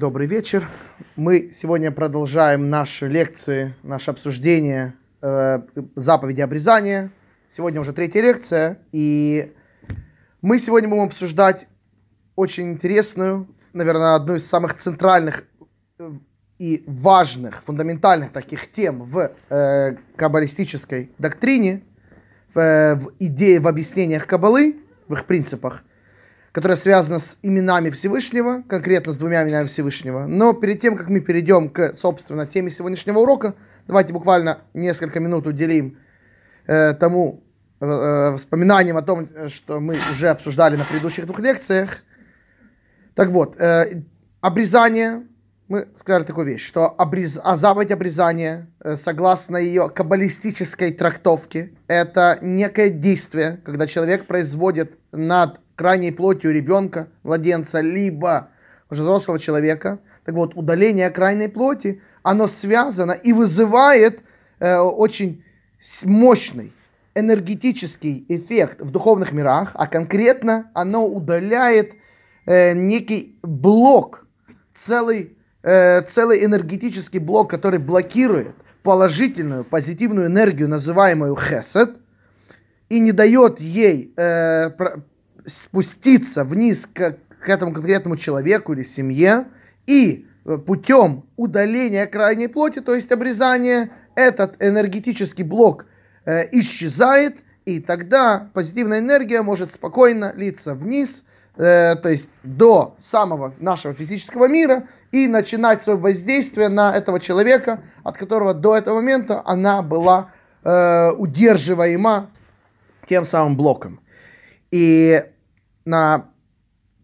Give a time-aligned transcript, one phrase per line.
[0.00, 0.66] Добрый вечер.
[1.14, 5.60] Мы сегодня продолжаем наши лекции, наше обсуждение э,
[5.94, 7.10] заповеди обрезания.
[7.54, 9.52] Сегодня уже третья лекция, и
[10.40, 11.66] мы сегодня будем обсуждать
[12.34, 15.44] очень интересную, наверное, одну из самых центральных
[15.98, 16.10] э,
[16.58, 21.82] и важных, фундаментальных таких тем в э, каббалистической доктрине,
[22.54, 25.84] в, э, в идее, в объяснениях каббалы, в их принципах,
[26.52, 30.26] которая связана с именами Всевышнего, конкретно с двумя именами Всевышнего.
[30.26, 33.54] Но перед тем, как мы перейдем к, собственно, теме сегодняшнего урока,
[33.86, 35.98] давайте буквально несколько минут уделим
[36.66, 37.44] э, тому
[37.80, 41.98] э, э вспоминаниям о том, что мы уже обсуждали на предыдущих двух лекциях.
[43.14, 44.02] Так вот, э,
[44.40, 45.26] обрезание,
[45.68, 52.40] мы сказали такую вещь, что обрез, а заповедь обрезания, э, согласно ее каббалистической трактовке, это
[52.42, 58.50] некое действие, когда человек производит над крайней плотью ребенка, младенца, либо
[58.90, 59.98] уже взрослого человека.
[60.26, 64.20] Так вот, удаление крайней плоти, оно связано и вызывает
[64.58, 65.42] э, очень
[66.04, 66.74] мощный
[67.14, 71.94] энергетический эффект в духовных мирах, а конкретно оно удаляет
[72.44, 74.26] э, некий блок,
[74.76, 81.96] целый, э, целый энергетический блок, который блокирует положительную, позитивную энергию, называемую хесед,
[82.90, 84.72] и не дает ей э,
[85.46, 89.46] спуститься вниз к, к этому конкретному человеку или семье
[89.86, 95.86] и э, путем удаления крайней плоти, то есть обрезания, этот энергетический блок
[96.24, 101.24] э, исчезает, и тогда позитивная энергия может спокойно литься вниз,
[101.56, 107.82] э, то есть до самого нашего физического мира, и начинать свое воздействие на этого человека,
[108.04, 110.30] от которого до этого момента она была
[110.62, 112.30] э, удерживаема
[113.08, 114.00] тем самым блоком.
[114.70, 115.24] И
[115.84, 116.30] на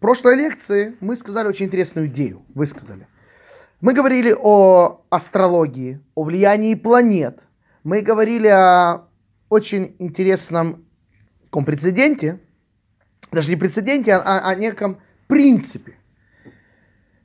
[0.01, 3.07] прошлой лекции мы сказали очень интересную идею, высказали.
[3.81, 7.41] Мы говорили о астрологии, о влиянии планет.
[7.85, 9.07] Мы говорили о
[9.49, 10.85] очень интересном
[11.45, 12.41] таком прецеденте,
[13.33, 15.95] даже не прецеденте, а, а о неком принципе.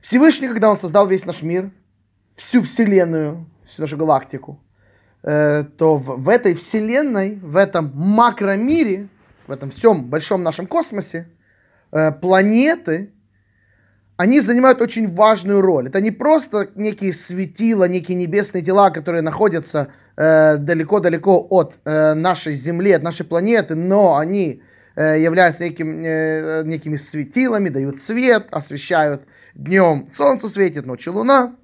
[0.00, 1.70] Всевышний, когда он создал весь наш мир,
[2.36, 4.60] всю Вселенную, всю нашу галактику,
[5.22, 9.08] э, то в, в этой Вселенной, в этом макромире,
[9.46, 11.28] в этом всем большом нашем космосе,
[11.92, 13.12] Э, планеты,
[14.16, 15.88] они занимают очень важную роль.
[15.88, 22.54] Это не просто некие светила, некие небесные тела, которые находятся э, далеко-далеко от э, нашей
[22.54, 24.62] Земли, от нашей планеты, но они
[24.94, 29.22] являются неким, некими светилами, дают свет, освещают
[29.54, 31.56] днем солнце светит, ночью луна.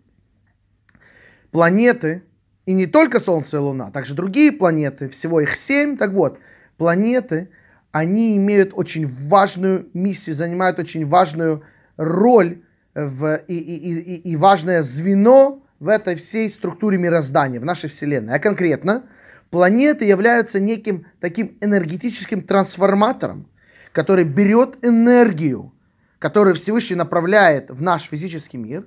[1.50, 2.22] Планеты,
[2.64, 5.98] и не только Солнце и Луна, также другие планеты, всего их семь.
[5.98, 6.38] Так вот,
[6.78, 7.50] планеты
[7.98, 11.62] они имеют очень важную миссию, занимают очень важную
[11.96, 12.62] роль
[12.94, 18.34] в, и, и, и, и важное звено в этой всей структуре мироздания, в нашей Вселенной.
[18.34, 19.04] А конкретно,
[19.50, 23.48] планеты являются неким таким энергетическим трансформатором,
[23.92, 25.72] который берет энергию,
[26.18, 28.86] которую Всевышний направляет в наш физический мир,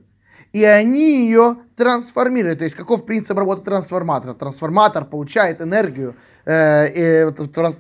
[0.53, 2.59] и они ее трансформируют.
[2.59, 4.33] То есть каков принцип работы трансформатора?
[4.33, 6.15] Трансформатор получает энергию
[6.45, 7.31] э,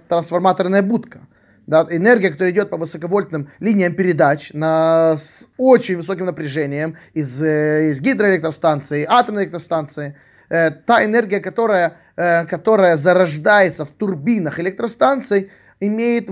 [0.07, 1.21] трансформаторная будка.
[1.67, 7.91] Да, энергия, которая идет по высоковольтным линиям передач на, с очень высоким напряжением из, э,
[7.91, 10.17] из гидроэлектростанции, атомной электростанции,
[10.49, 16.29] э, та энергия, которая, э, которая зарождается в турбинах электростанций, имеет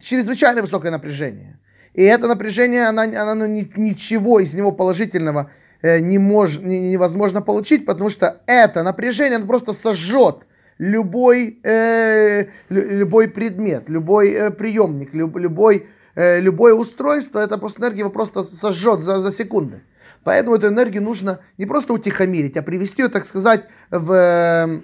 [0.00, 1.58] чрезвычайно высокое напряжение.
[1.94, 5.50] И это напряжение, она, она, ну, ничего из него положительного
[5.82, 10.46] э, не мож, не, невозможно получить, потому что это напряжение оно просто сожжет
[10.80, 18.00] любой, э, любой предмет, любой э, приемник, люб, любой, э, любое устройство, это просто энергия
[18.00, 19.82] его просто сожжет за, за секунды.
[20.24, 24.80] Поэтому эту энергию нужно не просто утихомирить, а привести ее, так сказать, в,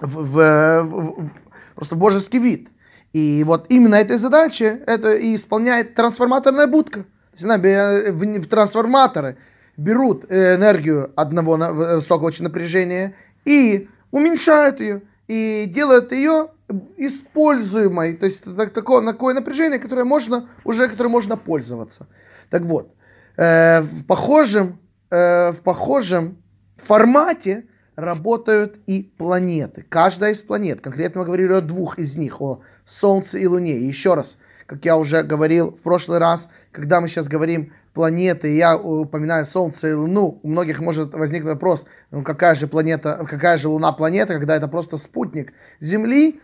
[0.00, 1.30] в, в, в
[1.74, 2.68] просто божеский вид.
[3.12, 7.00] И вот именно этой задаче это и исполняет трансформаторная будка.
[7.00, 9.36] То есть она в, в трансформаторы
[9.76, 16.50] берут энергию одного высокого напряжения и уменьшают ее и делают ее
[16.96, 22.06] используемой, то есть так, такое, такое напряжение, которое можно уже, которое можно пользоваться.
[22.50, 22.94] Так вот,
[23.36, 24.78] э, в похожем,
[25.10, 26.38] э, в похожем
[26.76, 27.66] формате
[27.96, 29.84] работают и планеты.
[29.88, 33.78] Каждая из планет, конкретно мы говорили о двух из них, о Солнце и Луне.
[33.78, 38.54] И еще раз, как я уже говорил в прошлый раз, когда мы сейчас говорим планеты,
[38.56, 43.58] я упоминаю Солнце и Луну, у многих может возникнуть вопрос, ну какая же планета, какая
[43.58, 46.40] же Луна планета, когда это просто спутник Земли.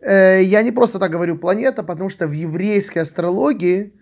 [0.00, 3.92] Э, я не просто так говорю планета, потому что в еврейской астрологии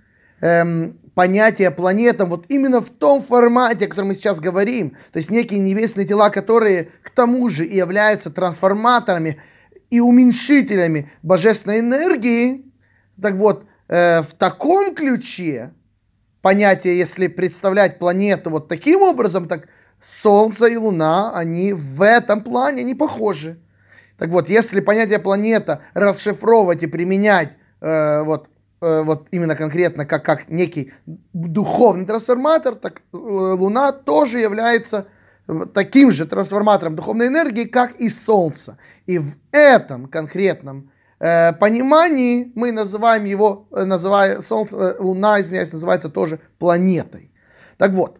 [0.40, 5.30] эм, понятие планетам вот именно в том формате, о котором мы сейчас говорим, то есть
[5.30, 9.38] некие небесные тела, которые к тому же и являются трансформаторами
[9.90, 12.64] и уменьшителями божественной энергии,
[13.20, 15.72] так вот, э, в таком ключе
[16.46, 19.68] понятие, если представлять планету вот таким образом, так
[20.00, 23.58] Солнце и Луна, они в этом плане не похожи.
[24.16, 27.50] Так вот, если понятие планета расшифровывать и применять
[27.80, 28.48] э, вот
[28.80, 30.92] Э, вот именно конкретно как, как некий
[31.32, 35.06] духовный трансформатор, так э, Луна тоже является
[35.72, 38.76] таким же трансформатором духовной энергии, как и Солнце.
[39.06, 45.72] И в этом конкретном э, понимании мы называем его, э, называя Солнце, э, Луна, извиняюсь,
[45.72, 47.30] называется тоже планетой.
[47.78, 48.18] Так вот,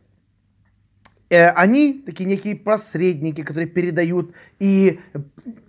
[1.31, 5.01] э, они такие некие посредники, которые передают и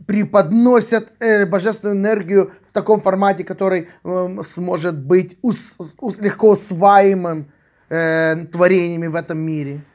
[0.05, 7.51] преподносят э, божественную энергию в таком формате, который э, сможет быть ус, ус, легко усваиваемым
[7.89, 9.85] творениями в этом мире.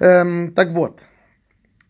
[0.00, 1.00] Эм, так вот,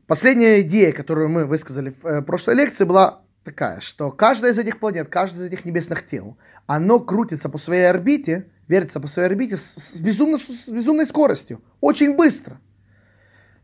[0.06, 5.08] последняя идея, которую мы высказали в прошлой лекции, была такая, что каждая из этих планет,
[5.08, 6.36] каждая из этих небесных тел,
[6.66, 11.60] оно крутится по своей орбите, вертится по своей орбите с, с, безумно, с безумной скоростью,
[11.80, 12.60] очень быстро.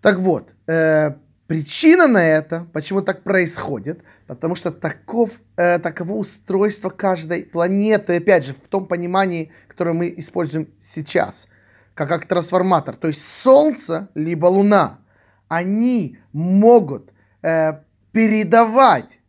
[0.01, 1.13] Так вот, э,
[1.47, 8.47] Причина на это, почему так происходит, потому что таков, э, таково устройство каждой планеты, опять
[8.47, 11.47] же, в том понимании, которое мы используем сейчас,
[11.95, 12.97] как, как трансформатор.
[12.97, 14.99] То есть Солнце, либо Луна,
[15.47, 17.13] они могут
[17.43, 17.75] э,
[18.11, 19.21] передавать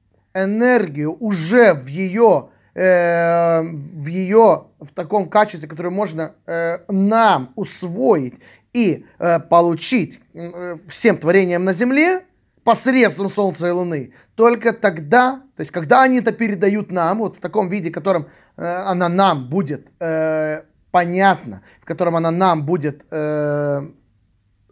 [0.43, 8.35] энергию уже в ее, э, в ее, в таком качестве, которое можно э, нам усвоить
[8.73, 12.23] и э, получить э, всем творениям на Земле
[12.63, 17.39] посредством Солнца и Луны, только тогда, то есть когда они это передают нам, вот в
[17.39, 23.05] таком виде, в котором э, она нам будет э, понятна, в котором она нам будет
[23.09, 23.87] э,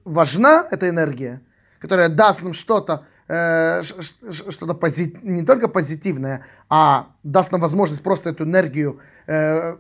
[0.03, 1.41] важна, эта энергия,
[1.79, 5.24] которая даст нам что-то, э, что-то позит...
[5.24, 9.77] не только позитивное, а даст нам возможность просто эту энергию э,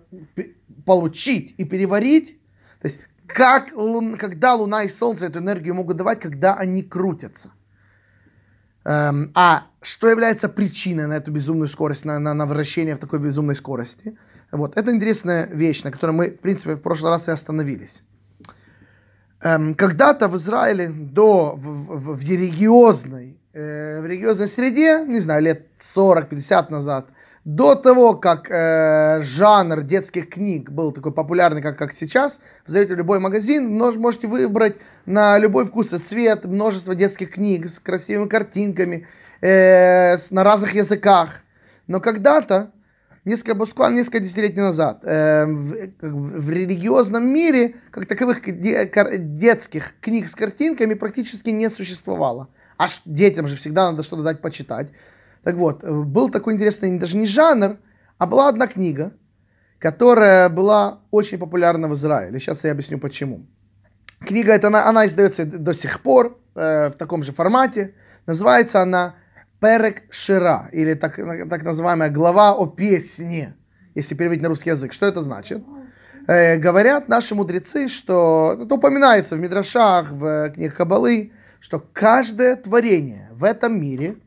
[0.85, 2.39] получить и переварить.
[2.81, 3.71] То есть как,
[4.19, 7.51] когда Луна и Солнце эту энергию могут давать, когда они крутятся.
[8.83, 13.19] Эм, а что является причиной на эту безумную скорость, на, на, на вращение в такой
[13.19, 14.15] безумной скорости?
[14.51, 18.03] Вот, это интересная вещь, на которой мы, в принципе, в прошлый раз и остановились.
[19.41, 25.43] Эм, когда-то в Израиле, до, в, в, в религиозной, э, в религиозной среде, не знаю,
[25.43, 27.07] лет 40-50 назад,
[27.43, 32.97] до того, как э, жанр детских книг был такой популярный, как, как сейчас, зайдете в
[32.97, 39.07] любой магазин, можете выбрать на любой вкус и цвет множество детских книг с красивыми картинками,
[39.41, 41.41] э, с, на разных языках.
[41.87, 42.71] Но когда-то,
[43.25, 50.35] несколько, буквально несколько десятилетий назад, э, в, в религиозном мире, как таковых детских книг с
[50.35, 52.49] картинками практически не существовало.
[52.77, 54.89] Аж детям же всегда надо что-то дать почитать.
[55.43, 57.77] Так вот, э, был такой интересный, даже не жанр,
[58.17, 59.13] а была одна книга,
[59.79, 62.39] которая была очень популярна в Израиле.
[62.39, 63.45] Сейчас я объясню почему.
[64.19, 67.93] Книга эта, она, она издается до сих пор э, в таком же формате.
[68.25, 69.15] Называется она
[69.59, 73.55] Перек Шира, или так, так называемая глава о песне,
[73.95, 74.93] если переводить на русский язык.
[74.93, 75.63] Что это значит?
[76.27, 83.29] Э, говорят наши мудрецы, что это упоминается в Мидрашах, в книгах Кабалы, что каждое творение
[83.33, 84.17] в этом мире–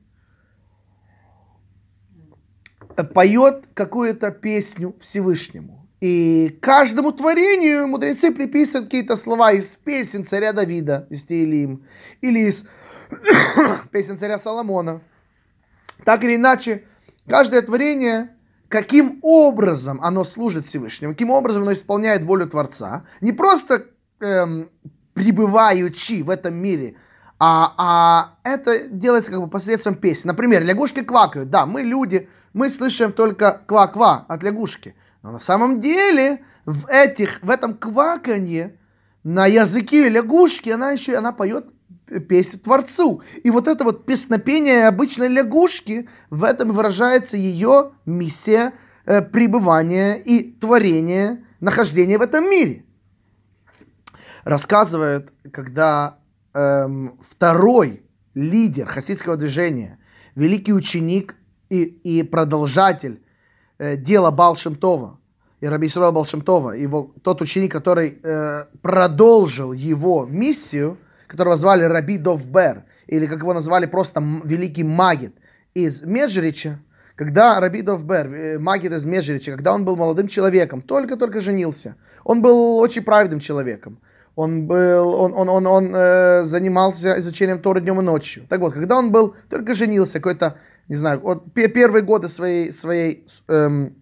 [3.05, 5.87] поет какую-то песню Всевышнему.
[6.01, 11.85] И каждому творению мудрецы приписывают какие-то слова из песен царя Давида, из Теилим,
[12.21, 12.65] или из
[13.91, 15.01] песен царя Соломона.
[16.05, 16.85] Так или иначе,
[17.29, 18.31] каждое творение,
[18.69, 23.87] каким образом оно служит Всевышнему, каким образом оно исполняет волю Творца, не просто
[24.21, 24.71] эм,
[25.15, 26.97] пребываючи в этом мире,
[27.39, 30.23] а, а это делается как бы посредством песен.
[30.25, 31.51] Например, лягушки квакают.
[31.51, 34.97] Да, мы люди, мы слышим только ква-ква от лягушки.
[35.23, 38.77] Но на самом деле в, этих, в этом кваканье
[39.23, 41.67] на языке лягушки она еще она поет
[42.29, 43.23] песню Творцу.
[43.43, 48.73] И вот это вот песнопение обычной лягушки, в этом выражается ее миссия
[49.05, 52.85] э, пребывания и творения, нахождения в этом мире.
[54.45, 56.19] Рассказывает, когда
[56.55, 58.03] эм, второй
[58.35, 59.99] лидер хасидского движения,
[60.35, 61.37] великий ученик
[61.69, 63.23] и, и продолжатель
[63.79, 65.19] э, дела Балшемтова,
[65.61, 72.85] и Раби Балшемтова, его, тот ученик, который э, продолжил его миссию, которого звали Раби Довбер,
[73.07, 75.35] или как его назвали просто великий магит
[75.75, 76.81] из Меджрича,
[77.19, 82.43] когда Раби Довбер, э, Магид из Межерича, когда он был молодым человеком, только-только женился, он
[82.43, 83.99] был очень праведным человеком.
[84.37, 88.47] Он, был, он, он, он, он э, занимался изучением Торы днем и ночью.
[88.49, 93.27] Так вот, когда он был, только женился, какой-то, не знаю, вот, первые годы своей, своей
[93.49, 93.97] эм,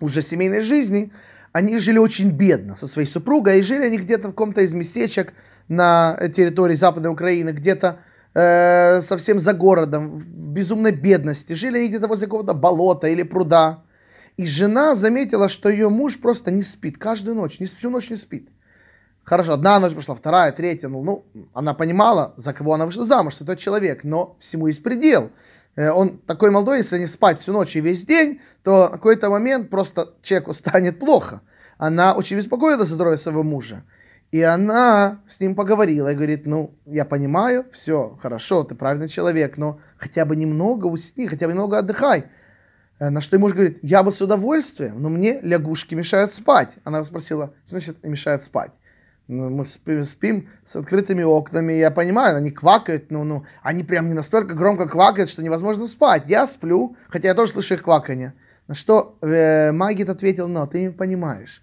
[0.00, 1.12] уже семейной жизни,
[1.52, 5.32] они жили очень бедно со своей супругой, и жили они где-то в каком-то из местечек
[5.72, 8.00] на территории Западной Украины, где-то
[8.34, 11.54] э, совсем за городом, в безумной бедности.
[11.54, 13.82] Жили они где-то возле какого-то болота или пруда.
[14.36, 18.16] И жена заметила, что ее муж просто не спит каждую ночь, не, всю ночь не
[18.16, 18.48] спит.
[19.24, 20.88] Хорошо, одна ночь прошла, вторая, третья.
[20.88, 21.24] Ну, ну,
[21.54, 25.30] она понимала, за кого она вышла замуж, что тот человек, но всему есть предел.
[25.76, 29.30] Э, он такой молодой, если не спать всю ночь и весь день, то в какой-то
[29.30, 31.40] момент просто человеку станет плохо.
[31.78, 33.84] Она очень беспокоилась за здоровье своего мужа.
[34.32, 39.58] И она с ним поговорила и говорит, ну, я понимаю, все, хорошо, ты правильный человек,
[39.58, 42.24] но хотя бы немного усни, хотя бы немного отдыхай.
[42.98, 46.70] Э, на что муж говорит, я бы с удовольствием, но мне лягушки мешают спать.
[46.84, 48.72] Она спросила, что значит мешают спать?
[49.28, 54.08] Ну, мы спим, спим с открытыми окнами, я понимаю, они квакают, но ну, они прям
[54.08, 56.22] не настолько громко квакают, что невозможно спать.
[56.26, 58.32] Я сплю, хотя я тоже слышу их кваканье.
[58.66, 61.62] На что э, Магит ответил, но ты не понимаешь.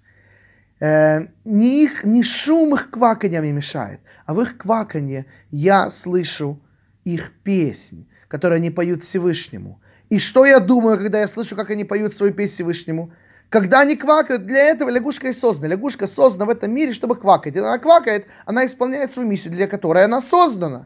[0.79, 6.61] Э, не, их, не шум их кваканья мне мешает, а в их кваканье я слышу
[7.03, 9.81] их песнь, которую они поют Всевышнему.
[10.09, 13.11] И что я думаю, когда я слышу, как они поют свою песнь Всевышнему?
[13.49, 15.73] Когда они квакают, для этого лягушка и создана.
[15.73, 17.55] Лягушка создана в этом мире, чтобы квакать.
[17.55, 20.85] И она квакает, она исполняет свою миссию, для которой она создана.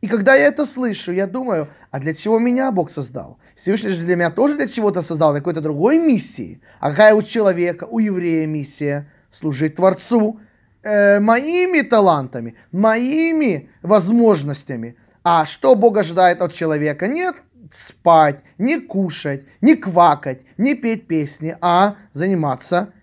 [0.00, 3.38] И когда я это слышу, я думаю, а для чего меня Бог создал?
[3.56, 6.60] Всевышний же для меня тоже для чего-то создал, для какой-то другой миссии.
[6.80, 9.10] А какая у человека, у еврея миссия?
[9.38, 10.40] Служить Творцу
[10.82, 14.96] э, моими талантами, моими возможностями.
[15.22, 17.06] А что Бог ожидает от человека?
[17.06, 17.36] Нет,
[17.70, 22.94] спать, не кушать, не квакать, не петь песни, а заниматься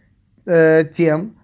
[0.45, 1.35] э, тем,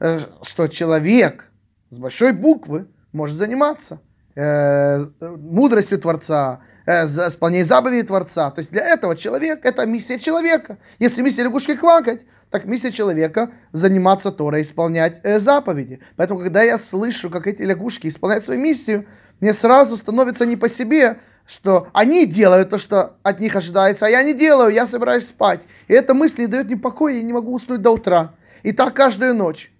[0.00, 1.44] э, что человек
[1.90, 4.00] с большой буквы может заниматься
[4.34, 8.50] э, мудростью Творца, э, исполнением заповедей Творца.
[8.50, 10.78] То есть для этого человек, это миссия человека.
[10.98, 16.00] Если миссия лягушки квакать, так миссия человека заниматься Торой, исполнять э, заповеди.
[16.16, 19.06] Поэтому, когда я слышу, как эти лягушки исполняют свою миссию,
[19.40, 24.08] мне сразу становится не по себе, что они делают то, что от них ожидается, а
[24.08, 25.60] я не делаю, я собираюсь спать.
[25.88, 28.34] И эта мысль не дает мне покоя, я не могу уснуть до утра.
[28.62, 29.73] И так каждую ночь.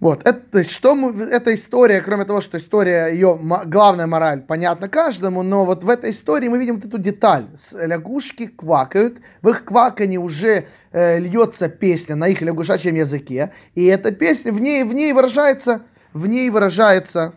[0.00, 4.40] Вот, это, то есть, что мы, эта история, кроме того, что история, ее главная мораль
[4.40, 7.48] понятна каждому, но вот в этой истории мы видим вот эту деталь.
[7.72, 14.10] Лягушки квакают, в их кваканье уже э, льется песня на их лягушачьем языке, и эта
[14.10, 15.82] песня, в ней, в ней выражается,
[16.14, 17.34] в ней выражается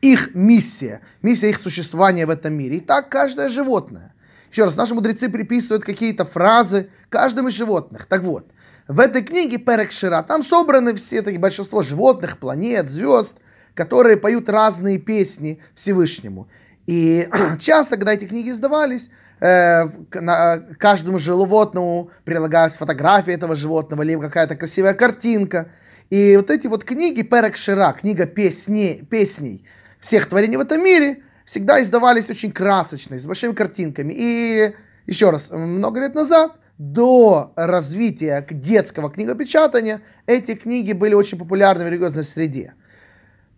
[0.00, 2.76] их миссия, миссия их существования в этом мире.
[2.76, 4.14] И так каждое животное.
[4.52, 8.06] Еще раз, наши мудрецы приписывают какие-то фразы каждому из животных.
[8.06, 8.46] Так вот,
[8.86, 13.34] в этой книге Перек Шира, там собраны все такие большинство животных, планет, звезд,
[13.74, 16.48] которые поют разные песни Всевышнему.
[16.86, 17.28] И
[17.60, 19.08] часто, когда эти книги издавались,
[19.40, 25.70] э, на каждому животному прилагалась фотография этого животного, либо какая-то красивая картинка.
[26.10, 29.64] И вот эти вот книги Перек Шира, книга песни, песней,
[30.00, 34.12] всех творений в этом мире всегда издавались очень красочные, с большими картинками.
[34.14, 34.74] И
[35.06, 41.88] еще раз, много лет назад, до развития детского книгопечатания, эти книги были очень популярны в
[41.88, 42.74] религиозной среде.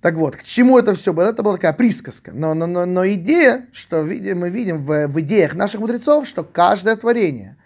[0.00, 1.30] Так вот, к чему это все было?
[1.30, 2.30] Это была такая присказка.
[2.32, 6.96] Но, но, но, но идея, что мы видим в, в идеях наших мудрецов, что каждое
[6.96, 7.56] творение,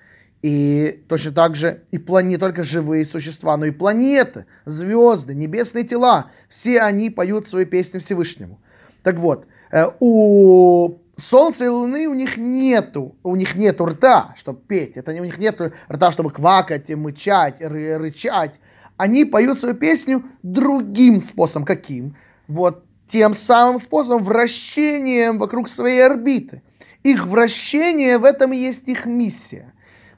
[0.41, 2.29] и точно так же и план...
[2.29, 8.01] не только живые существа, но и планеты, звезды, небесные тела, все они поют свою песню
[8.01, 8.59] Всевышнему.
[9.03, 14.61] Так вот, э, у Солнца и Луны у них нету, у них нету рта, чтобы
[14.67, 14.97] петь.
[14.97, 18.53] Это у них нету рта, чтобы квакать, мычать, ры рычать.
[18.97, 21.65] Они поют свою песню другим способом.
[21.65, 22.17] Каким?
[22.49, 26.63] Вот тем самым способом, вращением вокруг своей орбиты.
[27.03, 29.73] Их вращение, в этом и есть их миссия.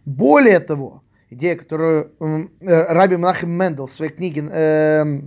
[0.04, 5.20] Более того, идея, которую э, Раби Махим Мендел в своей книге э,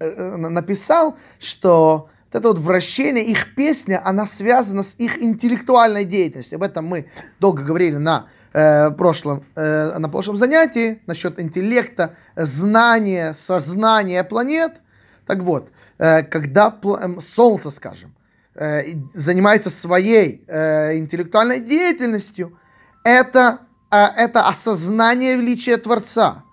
[0.00, 6.56] э, написал, что вот это вот вращение, их песня, она связана с их интеллектуальной деятельностью.
[6.56, 13.34] Об этом мы долго говорили на э, прошлом, э, на прошлом занятии насчет интеллекта, знания,
[13.34, 14.72] сознания планет.
[15.26, 18.14] Так вот, э, когда пл- э, Солнце, скажем,
[18.54, 18.82] э,
[19.14, 22.58] занимается своей э, интеллектуальной деятельностью,
[23.04, 26.44] это, э, это осознание величия Творца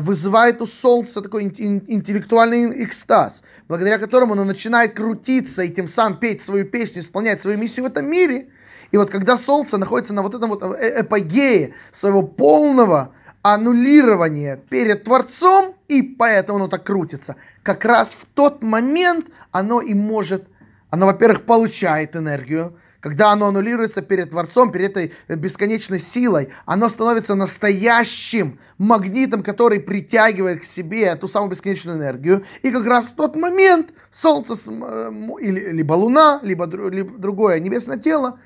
[0.00, 6.42] вызывает у Солнца такой интеллектуальный экстаз благодаря которому он начинает крутиться и тем самым петь
[6.42, 8.48] свою песню, исполнять свою миссию в этом мире.
[8.90, 15.04] И вот когда Солнце находится на вот этом вот э, эпогее своего полного аннулирования перед
[15.04, 20.44] Творцом, и поэтому оно так крутится, как раз в тот момент оно и может,
[20.90, 27.34] оно, во-первых, получает энергию, когда оно аннулируется перед Творцом, перед этой бесконечной силой, оно становится
[27.34, 32.44] настоящим магнитом, который притягивает к себе ту самую бесконечную энергию.
[32.62, 38.38] И как раз в тот момент Солнце, э, либо Луна, либо, другое небесное тело,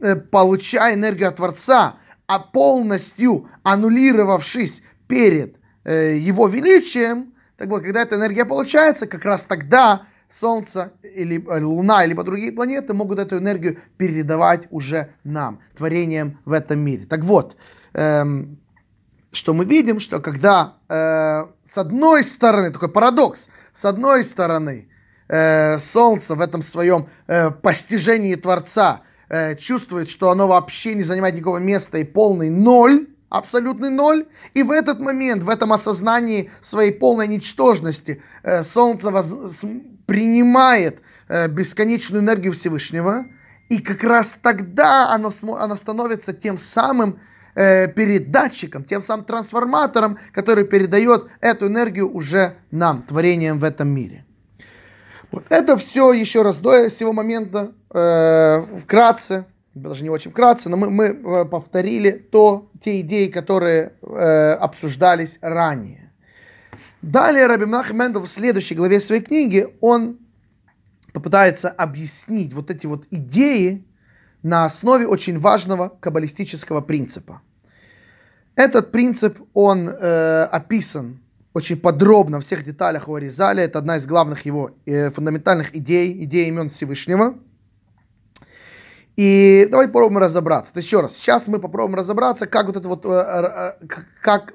[0.00, 8.02] э, получая энергию от Творца, а полностью аннулировавшись перед э, его величием, так вот, когда
[8.02, 13.38] эта энергия получается, как раз тогда Солнце или э, Луна, либо другие планеты могут эту
[13.38, 17.06] энергию передавать уже нам, творением в этом мире.
[17.06, 17.56] Так вот,
[17.92, 18.58] эм,
[19.30, 24.88] что мы видим, что когда э, с одной стороны, такой парадокс, с одной стороны,
[25.28, 31.34] э, Солнце в этом своем э, постижении Творца э, чувствует, что оно вообще не занимает
[31.34, 34.26] никакого места и полный ноль, абсолютный ноль.
[34.52, 39.34] И в этот момент, в этом осознании своей полной ничтожности, э, Солнце воз,
[40.06, 43.26] принимает э, бесконечную энергию Всевышнего,
[43.68, 47.20] и как раз тогда оно, оно становится тем самым
[47.54, 54.24] э, передатчиком, тем самым трансформатором, который передает эту энергию уже нам, творением в этом мире.
[55.30, 60.76] Вот это все еще раз до сего момента, э, вкратце, даже не очень вкратце, но
[60.76, 66.11] мы, мы э, повторили то, те идеи, которые э, обсуждались ранее.
[67.02, 70.18] Далее Раби Мнахим Мендел в следующей главе своей книги, он
[71.12, 73.84] попытается объяснить вот эти вот идеи
[74.44, 77.42] на основе очень важного каббалистического принципа.
[78.54, 81.20] Этот принцип, он э, описан
[81.54, 83.64] очень подробно в всех деталях у Аризаля.
[83.64, 87.34] Это одна из главных его э, фундаментальных идей, идея имен Всевышнего.
[89.16, 90.72] И давай попробуем разобраться.
[90.72, 93.86] То есть еще раз, сейчас мы попробуем разобраться, как вот это вот, э, э,
[94.22, 94.54] как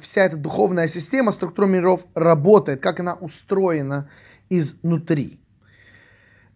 [0.00, 4.08] вся эта духовная система, структура миров работает, как она устроена
[4.50, 5.42] изнутри.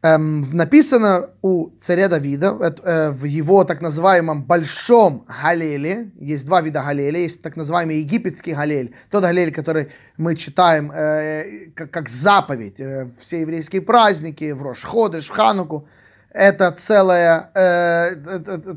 [0.03, 6.83] Эм, написано у царя Давида э, в его так называемом большом галеле, есть два вида
[6.83, 12.79] галеля, есть так называемый египетский галель, тот галель, который мы читаем э, как, как заповедь,
[12.79, 15.89] э, все еврейские праздники, в Рош-Ходыш, в Хануку,
[16.31, 18.77] это целая, э,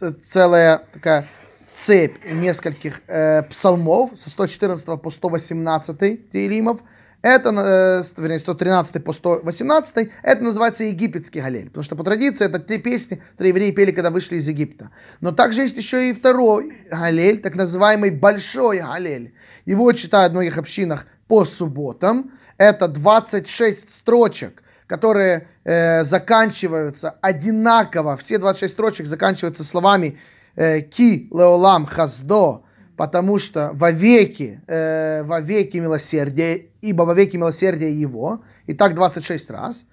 [0.00, 1.28] э, целая такая
[1.76, 6.80] цепь нескольких э, псалмов со 114 по 118 Теилимов.
[7.22, 11.66] Это, э, вернее, 113 по 118, это называется египетский галель.
[11.66, 14.90] Потому что по традиции это те песни, которые евреи пели, когда вышли из Египта.
[15.20, 19.34] Но также есть еще и второй галель, так называемый большой галель.
[19.66, 22.32] Его читают в многих общинах по субботам.
[22.58, 28.16] Это 26 строчек, которые э, заканчиваются одинаково.
[28.16, 30.18] Все 26 строчек заканчиваются словами
[30.56, 32.64] ки леолам хаздо,
[32.96, 38.42] потому что вовеки, э, вовеки милосердие, ибо вовеки милосердие его.
[38.66, 39.84] И так 26 раз.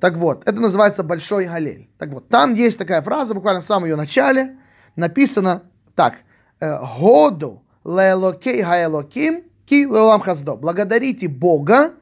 [0.00, 1.88] Так вот, это называется Большой Галель.
[1.98, 4.58] Так вот, там есть такая фраза, буквально в самом ее начале,
[4.96, 5.62] написано
[5.94, 6.16] так.
[6.60, 10.56] «Э, Году леэлокей хаэлоким ки леолам хаздо.
[10.56, 11.94] Благодарите Бога,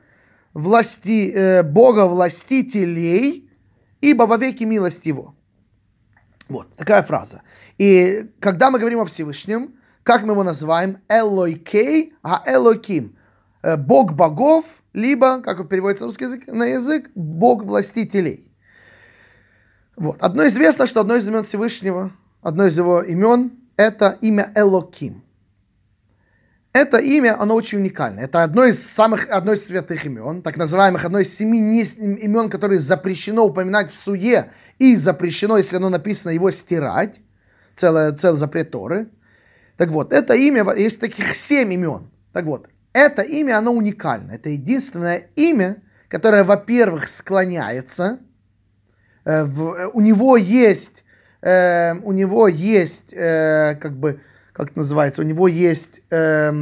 [0.55, 3.51] власти, э, Бога властителей,
[4.01, 5.35] ибо вовеки милость его.
[6.49, 7.43] Вот, такая фраза.
[7.79, 10.99] И когда мы говорим о Всевышнем, как мы его называем?
[11.09, 13.17] Элойкей, а Элоким.
[13.63, 18.49] Э, Бог богов, либо, как переводится на русский язык, на язык, Бог властителей.
[19.97, 20.17] Вот.
[20.21, 25.23] Одно известно, что одно из имен Всевышнего, одно из его имен, это имя Элоким.
[26.73, 28.25] Это имя, оно очень уникальное.
[28.25, 32.81] Это одно из самых, одно из святых имен, так называемых, одно из семи имен, которые
[32.81, 37.21] запрещено упоминать в суе, и запрещено, если оно написано, его стирать
[37.77, 39.09] целый, целый запрет Торы.
[39.77, 42.11] Так вот, это имя, есть таких семь имен.
[42.33, 44.33] Так вот, это имя, оно уникально.
[44.33, 48.21] Это единственное имя, которое, во-первых, склоняется.
[49.25, 51.05] Э, в, э, у него есть,
[51.43, 54.21] э, у него есть, э, как бы,
[54.53, 56.53] как это называется, у него есть, э,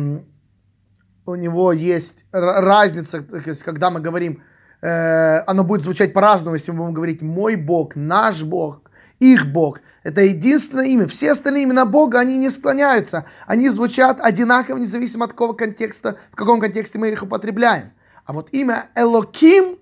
[1.26, 3.22] у него есть разница,
[3.64, 4.42] когда мы говорим,
[4.80, 8.81] э, оно будет звучать по-разному, если мы будем говорить мой Бог, наш Бог,
[9.22, 9.80] их Бог.
[10.02, 11.06] Это единственное имя.
[11.06, 13.24] Все остальные имена Бога, они не склоняются.
[13.46, 17.92] Они звучат одинаково, независимо от какого контекста, в каком контексте мы их употребляем.
[18.24, 19.78] А вот имя Элоким,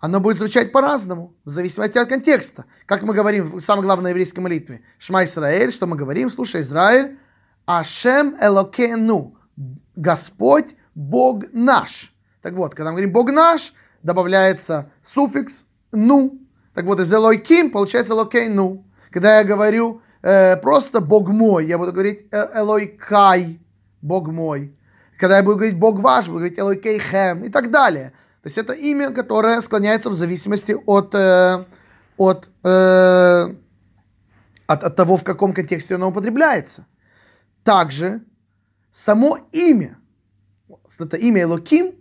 [0.00, 2.64] оно будет звучать по-разному, в зависимости от контекста.
[2.86, 4.82] Как мы говорим в самой главной еврейской молитве.
[4.98, 6.30] Шма Исраэль, что мы говорим?
[6.30, 7.18] Слушай, Израиль.
[7.66, 9.36] Ашем Элокену.
[9.94, 12.12] Господь, Бог наш.
[12.40, 16.41] Так вот, когда мы говорим Бог наш, добавляется суффикс ну,
[16.74, 18.84] так вот, из Элойким получается Локейну.
[19.10, 23.60] Когда я говорю э, просто Бог мой, я буду говорить э, Элой Кай,
[24.00, 24.74] Бог мой.
[25.18, 28.12] Когда я буду говорить Бог ваш, буду говорить Элой Кей Хэм и так далее.
[28.42, 31.64] То есть это имя, которое склоняется в зависимости от, э,
[32.16, 33.54] от, э,
[34.66, 36.86] от, от того, в каком контексте оно употребляется.
[37.64, 38.22] Также
[38.90, 39.98] само имя,
[40.98, 41.94] это имя Элоким,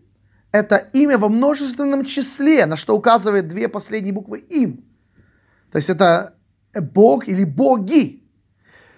[0.52, 4.84] это имя во множественном числе, на что указывает две последние буквы им.
[5.72, 6.36] То есть это
[6.74, 8.24] Бог или боги.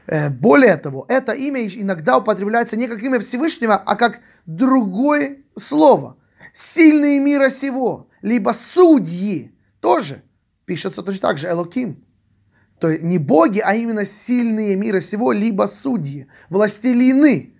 [0.08, 6.18] Э, более того, это имя иногда употребляется не как имя Всевышнего, а как другое слово.
[6.54, 10.24] Сильные мира сего, либо судьи, тоже
[10.66, 12.04] пишется точно так же, Элоким.
[12.80, 17.56] То есть не боги, а именно сильные мира сего, либо судьи, властелины.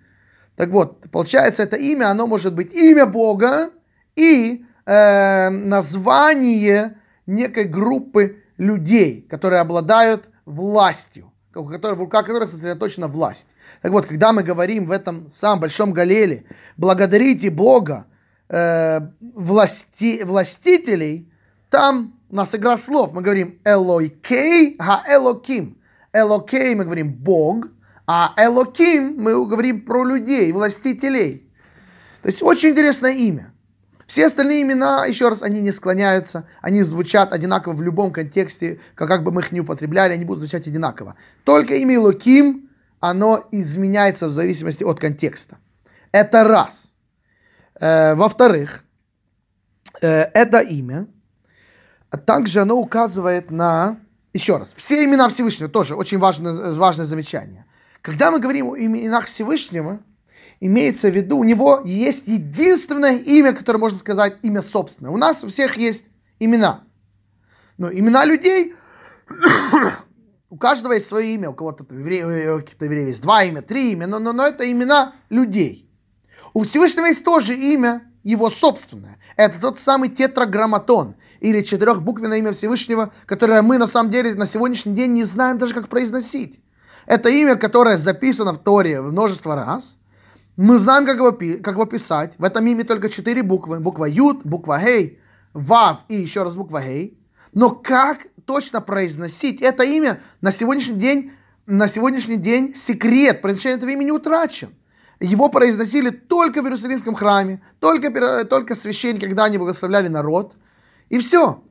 [0.56, 3.70] Так вот, получается, это имя, оно может быть имя Бога
[4.16, 6.96] и э, название
[7.26, 13.46] некой группы людей, которые обладают властью, у которых, в руках которых сосредоточена власть.
[13.82, 16.44] Так вот, когда мы говорим в этом самом большом Галеле,
[16.76, 18.06] благодарите Бога,
[18.48, 21.30] э, власти, властителей,
[21.70, 23.12] там у нас игра слов.
[23.12, 25.78] Мы говорим Элойкей, ха Элоким.
[26.12, 27.66] Элокей мы говорим Бог,
[28.06, 31.48] а Элоким мы говорим про людей, властителей.
[32.22, 33.53] То есть очень интересное имя.
[34.06, 39.08] Все остальные имена, еще раз, они не склоняются, они звучат одинаково в любом контексте, как,
[39.08, 41.16] как бы мы их не употребляли, они будут звучать одинаково.
[41.44, 45.58] Только имя Луким, оно изменяется в зависимости от контекста.
[46.12, 46.92] Это раз.
[47.80, 48.84] Э, во-вторых,
[50.00, 51.06] э, это имя,
[52.10, 53.98] а также оно указывает на,
[54.32, 57.64] еще раз, все имена Всевышнего, тоже очень важное, важное замечание.
[58.02, 60.00] Когда мы говорим о именах Всевышнего,
[60.64, 65.10] имеется в виду, у него есть единственное имя, которое можно сказать имя собственное.
[65.10, 66.06] У нас у всех есть
[66.38, 66.84] имена.
[67.76, 68.74] Но имена людей,
[70.48, 74.06] у каждого есть свое имя, у кого-то э, каких-то евреев есть два имя, три имя,
[74.06, 75.86] но, но, но это имена людей.
[76.54, 79.18] У Всевышнего есть тоже имя, его собственное.
[79.36, 84.94] Это тот самый тетраграмматон, или четырехбуквенное имя Всевышнего, которое мы на самом деле на сегодняшний
[84.94, 86.58] день не знаем даже, как произносить.
[87.04, 89.98] Это имя, которое записано в Торе множество раз–
[90.56, 92.34] мы знаем, как его, как его писать.
[92.38, 93.80] В этом имя только четыре буквы.
[93.80, 95.18] Буква Ют, буква Хей,
[95.52, 97.18] Вав и еще раз буква Хей.
[97.52, 101.32] Но как точно произносить это имя на сегодняшний день,
[101.66, 104.74] на сегодняшний день секрет произношения этого имени утрачен.
[105.20, 110.56] Его произносили только в Иерусалимском храме, только, только священники, когда они благословляли народ.
[111.08, 111.62] И все.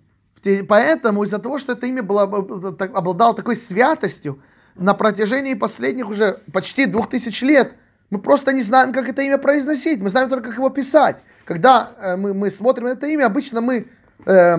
[0.68, 4.42] Поэтому из-за того, что это имя было, обладало такой святостью,
[4.76, 7.78] на протяжении последних уже почти двух тысяч лет–
[8.14, 10.00] мы просто не знаем, как это имя произносить.
[10.00, 11.16] Мы знаем только, как его писать.
[11.46, 13.88] Когда э, мы, мы смотрим на это имя, обычно мы
[14.28, 14.58] э,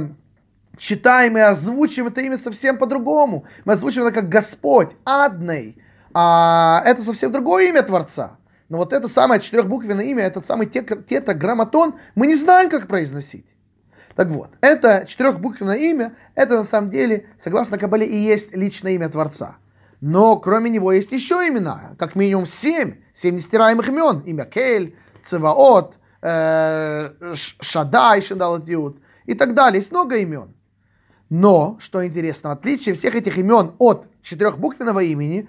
[0.76, 3.44] читаем и озвучиваем это имя совсем по-другому.
[3.64, 5.78] Мы озвучиваем это как Господь, Адный.
[6.12, 8.38] А это совсем другое имя Творца.
[8.68, 13.46] Но вот это самое четырехбуквенное имя, этот самый тетраграмматон, мы не знаем, как произносить.
[14.16, 19.08] Так вот, это четырехбуквенное имя, это на самом деле, согласно Кабале, и есть личное имя
[19.08, 19.58] Творца.
[20.00, 24.20] Но кроме него есть еще имена, как минимум семь, семь нестираемых имен.
[24.20, 24.96] Имя Кель,
[25.26, 28.68] Цеваот, э, Шадай, Шадалат
[29.26, 29.80] и так далее.
[29.80, 30.54] Есть много имен.
[31.30, 35.48] Но, что интересно, отличие всех этих имен от четырехбуквенного имени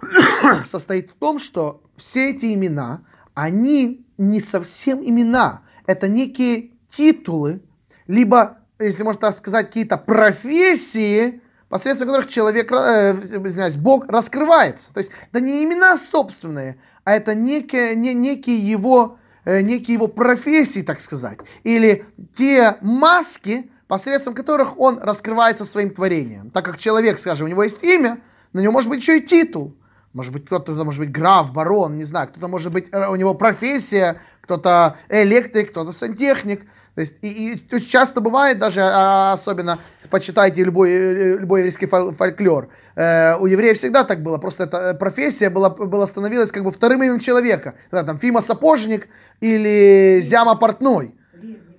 [0.66, 3.02] состоит в том, что все эти имена,
[3.34, 5.62] они не совсем имена.
[5.86, 7.62] Это некие титулы,
[8.06, 14.92] либо, если можно так сказать, какие-то профессии, посредством которых человек, э, извиняюсь, Бог раскрывается.
[14.92, 20.08] То есть это не имена собственные, а это некие, не, некие, его, э, некие его
[20.08, 21.38] профессии, так сказать.
[21.64, 22.04] Или
[22.36, 26.50] те маски, посредством которых он раскрывается своим творением.
[26.50, 28.20] Так как человек, скажем, у него есть имя,
[28.52, 29.74] на него может быть еще и титул.
[30.12, 33.34] Может быть, кто-то может быть граф, барон, не знаю, кто-то может быть, э, у него
[33.34, 36.64] профессия, кто-то электрик, кто-то сантехник.
[36.96, 39.78] То есть, и, и часто бывает даже, а, особенно,
[40.10, 45.70] почитайте любой, любой еврейский фольклор, э, у евреев всегда так было, просто эта профессия была,
[45.70, 47.74] была становилась как бы вторым именем человека.
[47.90, 49.08] Да, там Фима Сапожник
[49.40, 51.14] или Зяма Портной.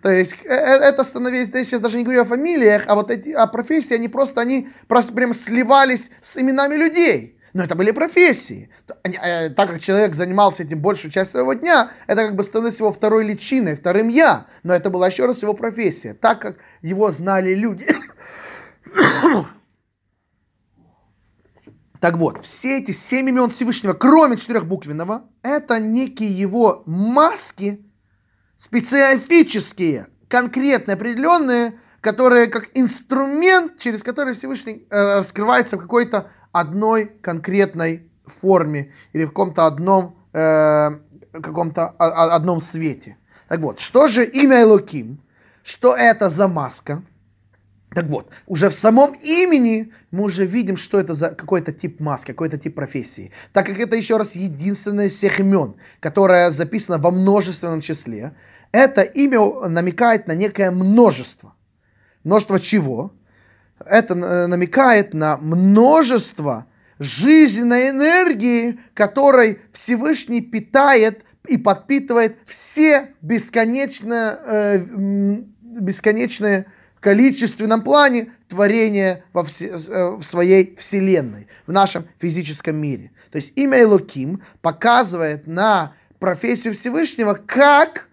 [0.01, 3.11] То есть э, э, это становилось, я сейчас даже не говорю о фамилиях, а вот
[3.11, 7.37] эти, о профессии, они просто, они просто прям сливались с именами людей.
[7.53, 8.69] Но это были профессии.
[9.03, 12.91] Э, так как человек занимался этим большую часть своего дня, это как бы становилось его
[12.91, 14.47] второй личиной, вторым я.
[14.63, 16.13] Но это была еще раз его профессия.
[16.13, 17.85] Так как его знали люди.
[22.01, 27.85] Так вот, все эти семь имен Всевышнего, кроме четырехбуквенного, это некие его маски,
[28.57, 38.09] специфические, конкретные, определенные, которые как инструмент, через который Всевышний э, раскрывается в какой-то одной конкретной
[38.25, 40.89] форме или в каком-то одном, э,
[41.33, 43.17] каком-то одном свете.
[43.47, 45.19] Так вот, что же имя Элоким?
[45.63, 47.03] Что это за маска?
[47.93, 52.27] Так вот, уже в самом имени мы уже видим, что это за какой-то тип маски,
[52.27, 53.31] какой-то тип профессии.
[53.51, 58.33] Так как это еще раз единственное из всех имен, которое записано во множественном числе,
[58.71, 61.53] это имя намекает на некое множество.
[62.23, 63.11] Множество чего?
[63.85, 66.67] Это э, намекает на множество
[66.99, 74.85] жизненной энергии, которой Всевышний питает и подпитывает все бесконечно, э,
[75.61, 76.67] бесконечные
[77.01, 83.11] количественном плане творения во все, э, в своей вселенной, в нашем физическом мире.
[83.31, 88.07] То есть имя Элоким показывает на профессию Всевышнего как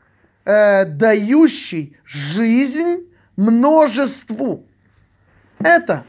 [0.45, 4.65] э, дающий жизнь множеству.
[5.61, 6.05] Это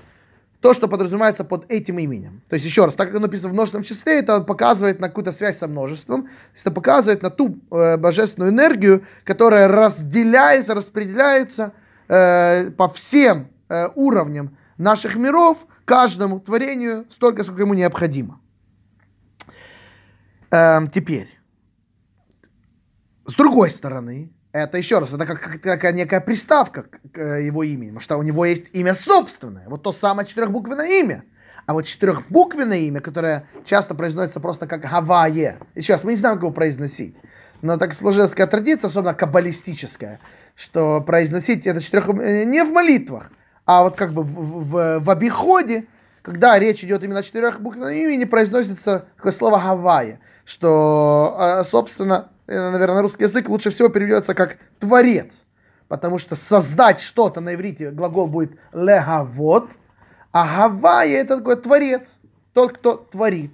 [0.62, 2.42] то, что подразумевается под этим именем.
[2.50, 5.32] То есть, еще раз, так как оно написано в множественном числе, это показывает на какую-то
[5.32, 11.74] связь со множеством, это показывает на ту э, божественную энергию, которая разделяется, распределяется
[12.10, 18.42] э, по всем э, уровням наших миров, каждому творению столько, сколько ему необходимо.
[20.52, 21.30] Э, теперь,
[23.26, 27.64] с другой стороны, это еще раз, это как, как, как некая приставка к, к его
[27.64, 31.24] имени, потому что у него есть имя собственное, вот то самое четырехбуквенное имя.
[31.68, 36.38] А вот четырехбуквенное имя, которое часто произносится просто как Гавайе, еще раз, мы не знаем,
[36.38, 37.16] как его произносить,
[37.62, 40.20] но так сложилась такая традиция, особенно каббалистическая,
[40.60, 42.10] что произносить это четырех...
[42.10, 43.32] Э, не в молитвах,
[43.66, 45.86] а вот как бы в, в, в обиходе,
[46.22, 52.30] когда речь идет именно о четырех буквах имени, произносится такое слово Гавайя, что, а, собственно,
[52.48, 55.46] э, наверное, на русский язык лучше всего переведется как «творец»,
[55.88, 59.70] потому что создать что-то на иврите глагол будет легавод,
[60.34, 62.18] а Гавайя это такой творец,
[62.54, 63.54] тот, кто творит.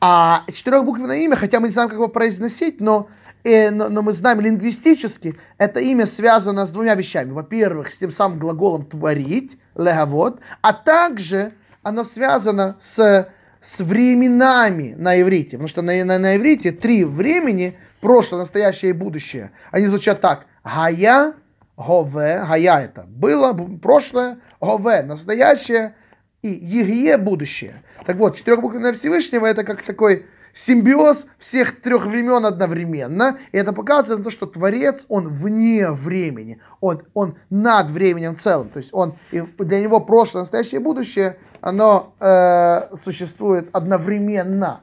[0.00, 3.08] А четырехбуквенное имя, хотя мы не знаем, как его произносить, но
[3.44, 7.30] и, но, но мы знаем лингвистически, это имя связано с двумя вещами.
[7.30, 13.28] Во-первых, с тем самым глаголом «творить», легавод, а также оно связано с,
[13.62, 15.52] с временами на иврите.
[15.52, 20.46] Потому что на, на, на иврите три времени, прошлое, настоящее и будущее, они звучат так.
[20.64, 21.34] Гая,
[21.76, 25.94] гове, гая это было, прошлое, гове, настоящее,
[26.42, 27.82] и егие, будущее.
[28.06, 33.38] Так вот, четырехбуквенное Всевышнего это как такой симбиоз всех трех времен одновременно.
[33.52, 38.68] И это показывает то, что Творец, он вне времени, он, он над временем целым.
[38.70, 44.80] То есть он, для него прошлое, настоящее будущее, оно э, существует одновременно.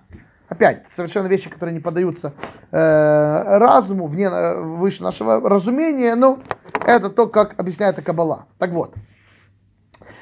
[0.47, 2.33] Опять, совершенно вещи, которые не поддаются
[2.71, 6.39] э, разуму, вне, э, выше нашего разумения, но
[6.85, 8.45] это то, как объясняет Каббала.
[8.59, 8.93] Так вот,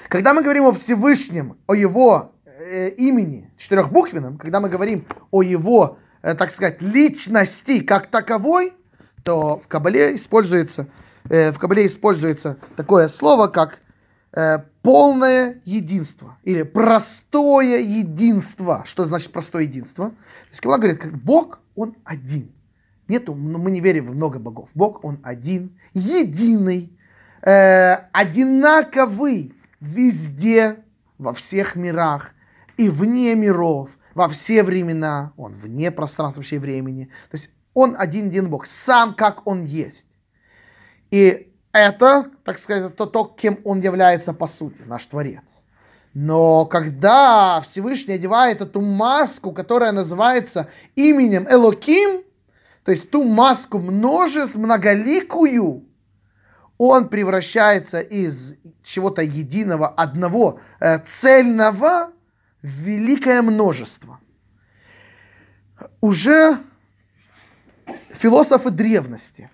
[0.07, 5.97] когда мы говорим о Всевышнем, о его э, имени четырехбуквенном, когда мы говорим о его,
[6.21, 8.73] э, так сказать, личности как таковой,
[9.23, 10.87] то в Кабале используется,
[11.29, 13.79] э, в Кабале используется такое слово, как
[14.33, 18.83] э, полное единство или простое единство.
[18.85, 20.09] Что значит простое единство?
[20.09, 20.15] То
[20.51, 22.51] есть Кабала говорит, как Бог, Он один.
[23.07, 24.69] Нету, мы не верим в много богов.
[24.73, 26.97] Бог, Он один, единый,
[27.41, 30.77] одинаковый везде,
[31.17, 32.31] во всех мирах
[32.77, 37.09] и вне миров, во все времена, он вне пространства вообще времени.
[37.31, 40.07] То есть он один-один Бог, сам как он есть.
[41.11, 45.43] И это, так сказать, то, то, кем он является по сути, наш Творец.
[46.13, 52.23] Но когда Всевышний одевает эту маску, которая называется именем Элоким,
[52.83, 55.85] то есть ту маску множеств, многоликую,
[56.77, 62.11] он превращается из чего-то единого, одного, э, цельного
[62.63, 64.19] великое множество.
[66.01, 66.57] Уже
[68.11, 69.51] философы древности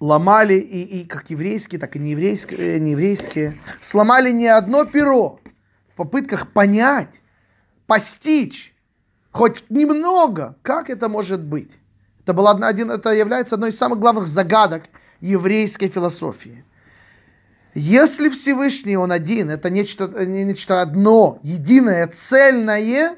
[0.00, 5.40] ломали и, и как еврейские, так и нееврейские, э, нееврейские, сломали не одно перо
[5.92, 7.20] в попытках понять,
[7.86, 8.74] постичь
[9.30, 11.70] хоть немного, как это может быть.
[12.22, 14.84] Это, было один, это является одной из самых главных загадок
[15.20, 16.64] еврейской философии.
[17.76, 23.16] Если Всевышний Он один, это нечто, нечто одно, единое, цельное,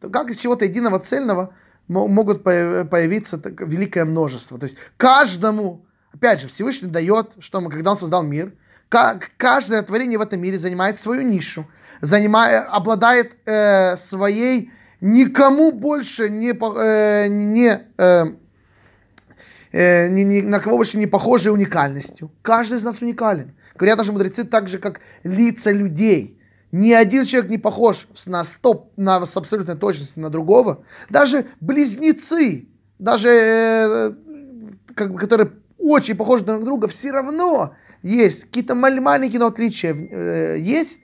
[0.00, 1.54] то как из чего-то единого цельного
[1.88, 4.60] могут появиться великое множество.
[4.60, 8.52] То есть каждому, опять же, Всевышний дает, что мы, когда Он создал мир,
[8.88, 11.66] каждое творение в этом мире занимает свою нишу,
[12.00, 18.24] занимает, обладает э, своей никому больше не, э, не, э,
[19.72, 22.30] э, ни, ни на кого больше не похожей уникальностью.
[22.42, 23.52] Каждый из нас уникален.
[23.80, 26.38] Говорят наши мудрецы так же, как лица людей.
[26.70, 30.84] Ни один человек не похож на стоп, на, с абсолютной точностью на другого.
[31.08, 34.12] Даже близнецы, даже э,
[34.94, 39.94] как бы, которые очень похожи друг на друга, все равно есть какие-то маленькие но отличия
[39.94, 40.98] э, есть.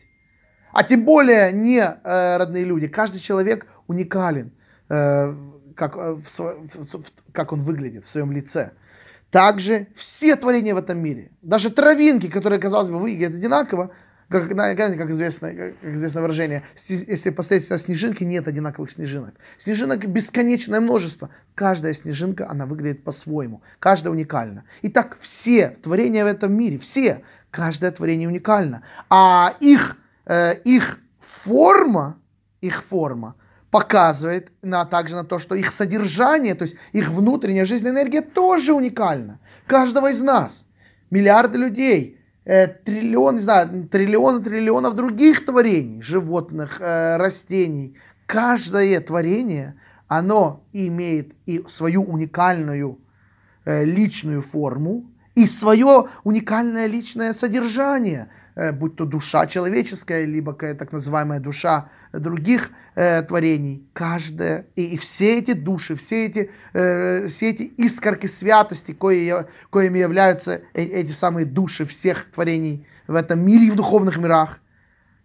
[0.71, 2.89] А тем более не э, родные люди.
[2.89, 4.53] Каждый человек уникален,
[4.91, 5.35] э,
[5.75, 8.73] как, э, в, в, в, как он выглядит в своем лице.
[9.37, 13.91] Также все творения в этом мире, даже травинки, которые, казалось бы, выглядят одинаково,
[14.31, 19.35] как, как, известно, как известное выражение, если посмотреть на снежинки, нет одинаковых снежинок.
[19.63, 21.29] Снежинок бесконечное множество.
[21.55, 23.61] Каждая снежинка, она выглядит по-своему.
[23.79, 24.65] Каждая уникальна.
[24.81, 27.21] И так все творения в этом мире, все,
[27.51, 28.85] каждое творение уникально.
[29.11, 32.19] А их, э, их форма,
[32.63, 33.35] их форма
[33.71, 38.73] показывает на, также на то, что их содержание, то есть их внутренняя жизненная энергия тоже
[38.73, 39.39] уникальна.
[39.67, 40.65] Каждого из нас.
[41.11, 47.97] Миллиарды людей– э, триллион, не знаю, триллионы триллионов других творений, животных, э, растений.
[48.27, 49.75] Каждое творение,
[50.09, 52.99] оно имеет и свою уникальную
[53.65, 61.41] э, личную форму, и свое уникальное личное содержание– будь то душа человеческая, либо так называемая
[61.41, 67.63] душа других э, творений, каждая, и, и все эти души, все эти, э, все эти
[67.63, 69.33] искорки святости, кои,
[69.71, 74.61] коими являются э, эти самые души всех творений в этом мире и в духовных мирах,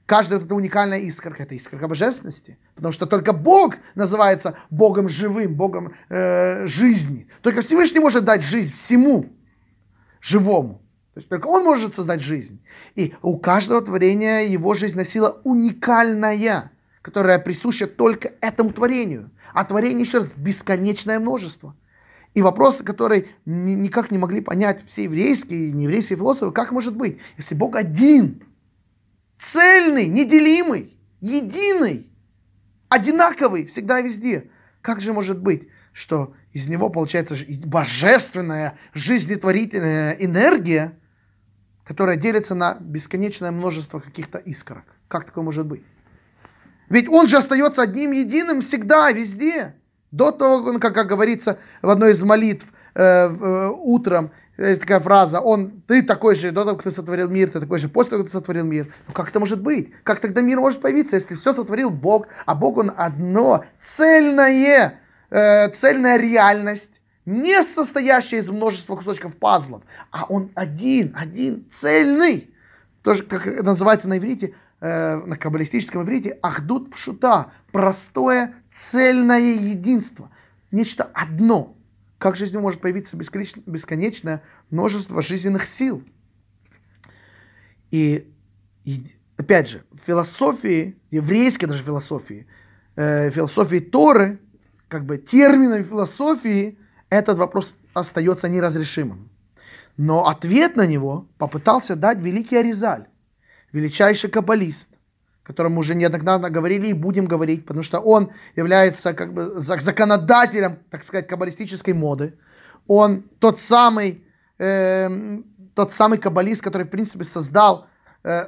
[0.06, 2.58] каждая вот эта уникальная искорка, это искорка божественности.
[2.76, 7.28] Потому что только Бог называется Богом живым, Богом э, жизни.
[7.42, 9.30] Только Всевышний может дать жизнь всему
[10.20, 10.82] живому.
[11.14, 12.62] То есть только он может создать жизнь.
[12.96, 16.72] И у каждого творения его жизнь носила уникальная,
[17.02, 19.30] которая присуща только этому творению.
[19.54, 21.76] А творение, еще раз, бесконечное множество.
[22.34, 27.18] И вопрос, который никак не могли понять все еврейские и нееврейские философы, как может быть,
[27.38, 28.44] если Бог один,
[29.52, 32.08] цельный, неделимый, единый,
[32.88, 40.98] одинаковый всегда и везде, как же может быть, что из него получается божественная жизнетворительная энергия,
[41.92, 44.86] которая делится на бесконечное множество каких-то искорок.
[45.10, 45.84] Как такое может быть?
[46.88, 49.76] Ведь он же остается одним единым всегда, везде.
[50.10, 55.42] До того, как, как говорится в одной из молитв э, э, утром, есть такая фраза,
[55.42, 58.24] он, ты такой же, до того, как ты сотворил мир, ты такой же после того,
[58.24, 58.94] как ты сотворил мир.
[59.10, 59.92] Ну как это может быть?
[60.04, 63.66] Как тогда мир может появиться, если все сотворил Бог, а Бог он одно,
[63.98, 72.54] цельное, э, цельная реальность, не состоящая из множества кусочков пазлов, а он один, один, цельный.
[73.04, 80.32] Тоже, как называется на иврите, э, на каббалистическом иврите, ахдут пшута, простое цельное единство.
[80.72, 81.76] Нечто одно.
[82.18, 86.04] Как в жизни может появиться бесконечное множество жизненных сил?
[87.90, 88.32] И,
[88.84, 89.04] и
[89.38, 92.48] опять же, в философии, еврейской даже философии,
[92.96, 94.40] э, философии Торы,
[94.88, 96.80] как бы термином философии–
[97.12, 99.30] этот вопрос остается неразрешимым.
[99.98, 103.06] Но ответ на него попытался дать великий Аризаль,
[103.74, 104.88] величайший каббалист,
[105.44, 111.04] которому уже неоднократно говорили и будем говорить, потому что он является как бы законодателем, так
[111.04, 112.40] сказать, каббалистической моды.
[112.88, 114.24] Он тот самый,
[114.58, 115.10] э,
[115.76, 117.88] тот самый каббалист, который, в принципе, создал,
[118.24, 118.48] э,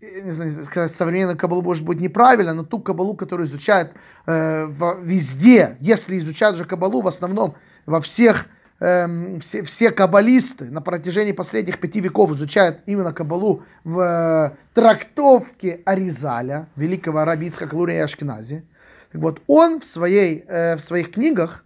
[0.00, 3.92] не знаю, сказать современную кабалу может быть неправильно, но ту кабалу, которую изучают
[4.26, 4.66] э,
[5.02, 7.56] везде, если изучают же кабалу, в основном
[7.88, 8.46] во всех,
[8.80, 15.80] э, все, все каббалисты на протяжении последних пяти веков изучают именно кабалу в э, трактовке
[15.86, 18.64] Аризаля, великого арабийского Калурия Ашкенази.
[19.10, 21.64] Так вот, он в, своей, э, в своих книгах,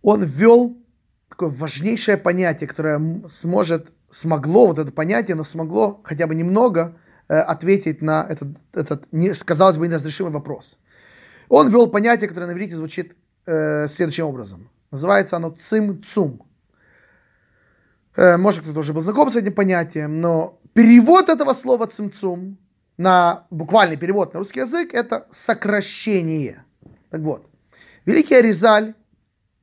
[0.00, 0.74] он ввел
[1.28, 6.96] такое важнейшее понятие, которое сможет, смогло, вот это понятие, но смогло хотя бы немного
[7.28, 10.78] э, ответить на этот, этот не, казалось бы, неразрешимый вопрос.
[11.50, 13.14] Он ввел понятие, которое на иврите звучит
[13.46, 14.70] э, следующим образом.
[14.90, 16.42] Называется оно цим-цум.
[18.16, 22.58] Э, может, кто-то уже был знаком с этим понятием, но перевод этого слова цим-цум
[22.96, 26.64] на буквальный перевод на русский язык это сокращение.
[27.10, 27.48] Так вот,
[28.04, 28.94] великий Аризаль,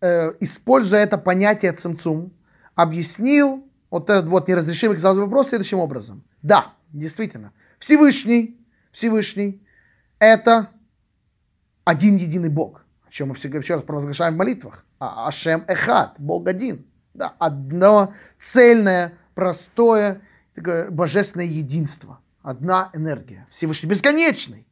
[0.01, 2.33] э, используя это понятие цимцум,
[2.75, 6.23] объяснил вот этот вот неразрешимый казалось вопрос следующим образом.
[6.41, 8.59] Да, действительно, Всевышний,
[8.91, 9.61] Всевышний,
[10.19, 10.69] это
[11.85, 14.85] один единый Бог чем мы всегда еще раз провозглашаем в молитвах.
[14.99, 16.85] А Ашем Эхат, Бог один.
[17.13, 20.21] Да, одно цельное, простое,
[20.55, 22.19] такое божественное единство.
[22.41, 23.45] Одна энергия.
[23.51, 24.65] Всевышний бесконечный.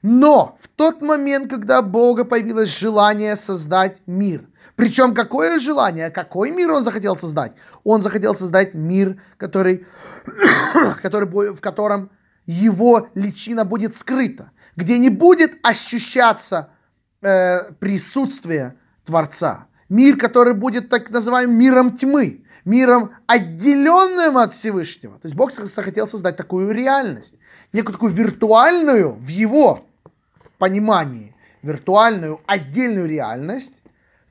[0.00, 6.72] Но в тот момент, когда Бога появилось желание создать мир, Причем какое желание, какой мир
[6.72, 7.52] он захотел создать?
[7.84, 9.86] Он захотел создать мир, который,
[11.02, 12.10] который, в котором
[12.46, 16.71] его личина будет скрыта, где не будет ощущаться
[17.22, 19.66] э, присутствие Творца.
[19.88, 25.18] Мир, который будет так называемым миром тьмы, миром отделенным от Всевышнего.
[25.18, 27.34] То есть Бог захотел создать такую реальность,
[27.72, 29.84] некую такую виртуальную в его
[30.58, 33.74] понимании, виртуальную отдельную реальность,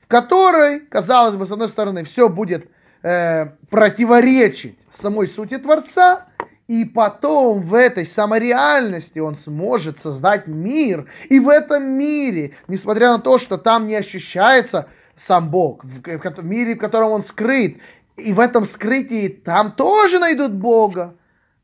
[0.02, 2.70] в которой, казалось бы, с одной стороны, все будет
[3.02, 6.26] э, противоречить самой сути Творца,
[6.68, 11.06] и потом в этой самореальности он сможет создать мир.
[11.28, 16.74] И в этом мире, несмотря на то, что там не ощущается сам Бог, в мире,
[16.74, 17.78] в котором он скрыт,
[18.16, 21.14] и в этом скрытии там тоже найдут Бога.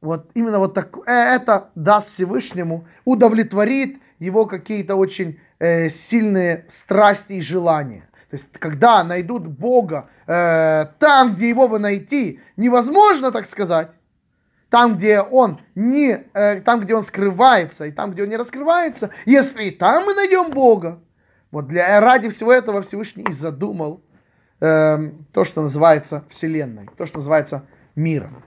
[0.00, 7.34] Вот именно вот так, э, это даст Всевышнему, удовлетворит его какие-то очень э, сильные страсти
[7.34, 8.08] и желания.
[8.30, 13.90] То есть, когда найдут Бога э, там, где его вы найти, невозможно, так сказать,
[14.70, 19.10] там, где он не, э, там, где он скрывается, и там, где он не раскрывается,
[19.24, 21.00] если и там мы найдем Бога.
[21.50, 24.02] Вот для, ради всего этого Всевышний и задумал
[24.60, 27.64] э, то, что называется Вселенной, то, что называется
[27.96, 28.44] миром.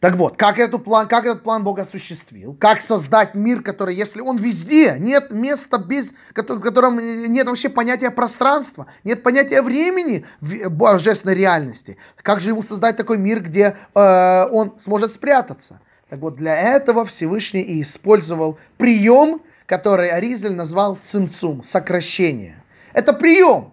[0.00, 2.56] Так вот, как, эту план, как этот план Бог осуществил?
[2.60, 8.10] Как создать мир, который, если он везде, нет места, без, в котором нет вообще понятия
[8.10, 11.96] пространства, нет понятия времени в божественной реальности.
[12.22, 15.80] Как же ему создать такой мир, где э, он сможет спрятаться?
[16.08, 22.62] Так вот, для этого Всевышний и использовал прием, который Аризель назвал цимцум, сокращение.
[22.92, 23.72] Это прием,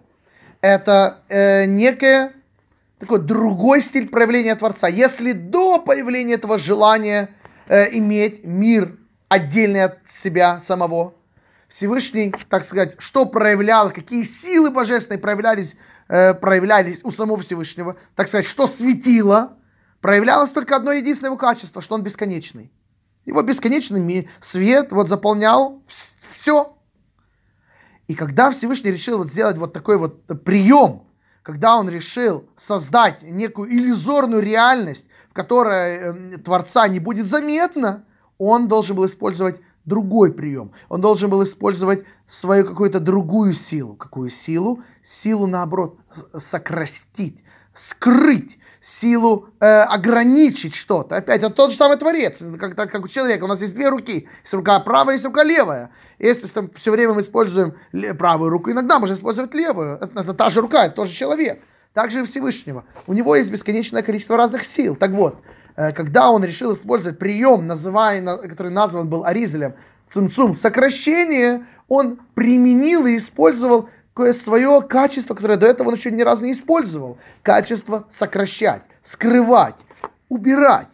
[0.60, 2.32] это э, некое
[2.98, 4.88] такой другой стиль проявления Творца.
[4.88, 7.34] Если до появления этого желания
[7.66, 11.14] э, иметь мир отдельный от себя самого,
[11.68, 15.76] Всевышний, так сказать, что проявлял, какие силы божественные проявлялись,
[16.08, 19.58] э, проявлялись у самого Всевышнего, так сказать, что светило,
[20.00, 22.72] проявлялось только одно единственное его качество, что он бесконечный.
[23.26, 25.82] Его бесконечный свет вот заполнял
[26.30, 26.76] все.
[28.06, 31.05] И когда Всевышний решил вот сделать вот такой вот прием,
[31.46, 38.04] когда он решил создать некую иллюзорную реальность, в которой э, Творца не будет заметно,
[38.36, 40.72] он должен был использовать другой прием.
[40.88, 43.94] Он должен был использовать свою какую-то другую силу.
[43.94, 44.82] Какую силу?
[45.04, 46.00] Силу, наоборот,
[46.34, 47.40] сократить,
[47.74, 51.16] скрыть, силу э, ограничить что-то.
[51.16, 53.44] Опять, это тот же самый Творец, как, как у человека.
[53.44, 54.28] У нас есть две руки.
[54.42, 55.90] Есть рука правая, есть рука левая.
[56.20, 57.74] Если там, все время мы используем
[58.16, 59.96] правую руку, иногда можно использовать левую.
[59.96, 61.60] Это, это та же рука, это тоже человек.
[61.94, 62.84] Также и Всевышнего.
[63.08, 64.94] У него есть бесконечное количество разных сил.
[64.94, 65.36] Так вот,
[65.74, 69.74] э, когда он решил использовать прием, называемый, который назван был Аризелем,
[70.12, 73.88] цимцум, сокращение, он применил и использовал
[74.34, 77.18] свое качество, которое до этого он еще ни разу не использовал.
[77.42, 79.76] Качество сокращать, скрывать,
[80.28, 80.88] убирать.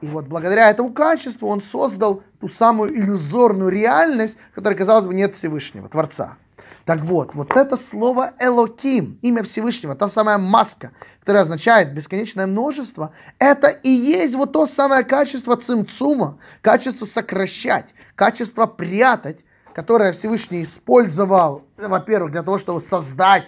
[0.00, 5.36] И вот благодаря этому качеству он создал ту самую иллюзорную реальность, которая, казалось бы, нет
[5.36, 6.36] Всевышнего, Творца.
[6.84, 13.12] Так вот, вот это слово Элоким, имя Всевышнего, та самая маска, которая означает бесконечное множество,
[13.38, 19.38] это и есть вот то самое качество цимцума, качество сокращать, качество прятать,
[19.74, 23.44] которое Всевышний использовал, во-первых, для того, чтобы создать,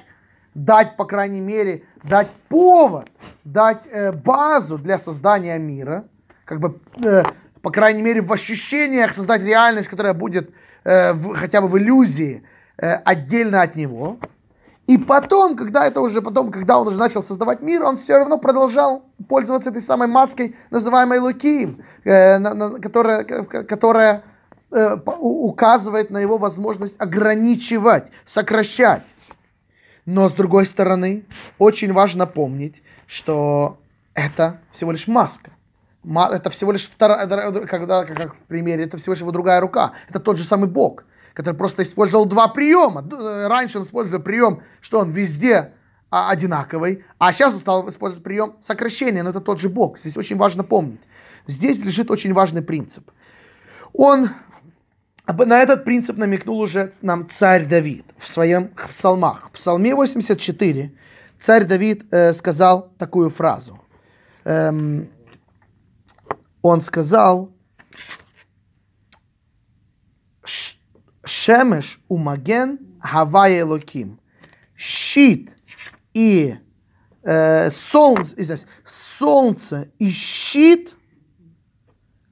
[0.54, 3.08] дать, по крайней мере, дать повод,
[3.44, 6.04] дать э, базу для создания мира,
[6.44, 7.22] как бы, э,
[7.62, 10.50] по крайней мере, в ощущениях создать реальность, которая будет
[10.84, 12.42] э, в, хотя бы в иллюзии
[12.78, 14.18] э, отдельно от него.
[14.88, 18.38] И потом, когда это уже потом, когда он уже начал создавать мир, он все равно
[18.38, 24.22] продолжал пользоваться этой самой маской, называемой Лукием, э, на, на, которая, которая
[24.76, 29.04] Э, указывает на его возможность ограничивать, сокращать.
[30.04, 31.24] Но с другой стороны,
[31.58, 33.78] очень важно помнить, что
[34.12, 35.52] это всего лишь маска.
[36.04, 37.26] Это всего лишь вторая,
[37.66, 39.92] когда, как в примере, это всего лишь его другая рука.
[40.10, 43.00] Это тот же самый Бог, который просто использовал два приема.
[43.00, 45.72] Э, раньше он использовал прием, что он везде
[46.10, 49.98] а, одинаковый, а сейчас он стал использовать прием сокращения, но это тот же Бог.
[49.98, 51.00] Здесь очень важно помнить.
[51.46, 53.10] Здесь лежит очень важный принцип.
[53.94, 54.28] Он
[55.26, 59.48] на этот принцип намекнул уже нам царь Давид в своем псалмах.
[59.48, 60.92] В псалме 84
[61.38, 63.80] царь Давид э, сказал такую фразу.
[64.44, 65.08] Эм,
[66.62, 67.52] он сказал,
[71.24, 74.20] Шемеш умаген хавай элоким.
[74.76, 75.50] Щит
[76.14, 76.56] и
[77.22, 78.66] э, солнце, здесь,
[79.18, 80.94] солнце и щит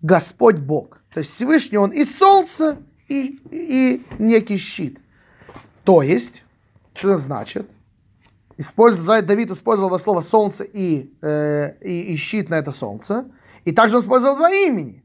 [0.01, 1.01] Господь Бог.
[1.15, 4.99] То есть Всевышний он и солнце, и, и некий щит.
[5.85, 6.43] То есть,
[6.95, 7.71] что это значит?
[8.57, 13.27] использовал, Давид использовал это слово солнце и, э, и, и щит на это солнце.
[13.65, 15.03] И также он использовал два имени.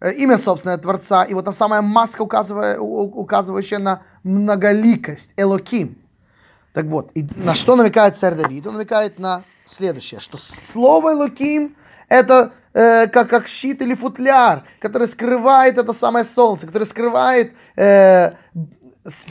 [0.00, 5.96] Э, имя собственное Творца, и вот та самая маска, указывая, указывающая на многоликость, Элоким.
[6.72, 8.66] Так вот, и на что намекает царь Давид?
[8.66, 10.38] Он намекает на следующее, что
[10.72, 11.76] слово Элоким
[12.08, 18.32] это э, как, как щит или футляр, который скрывает это самое солнце, который скрывает э,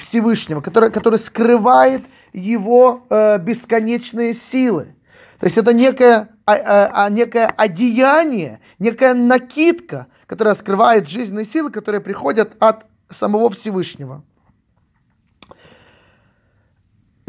[0.06, 4.96] Всевышнего, который, который скрывает его э, бесконечные силы.
[5.40, 11.72] То есть это некое, а, а, а, некое одеяние, некая накидка, которая скрывает жизненные силы,
[11.72, 14.24] которые приходят от самого Всевышнего.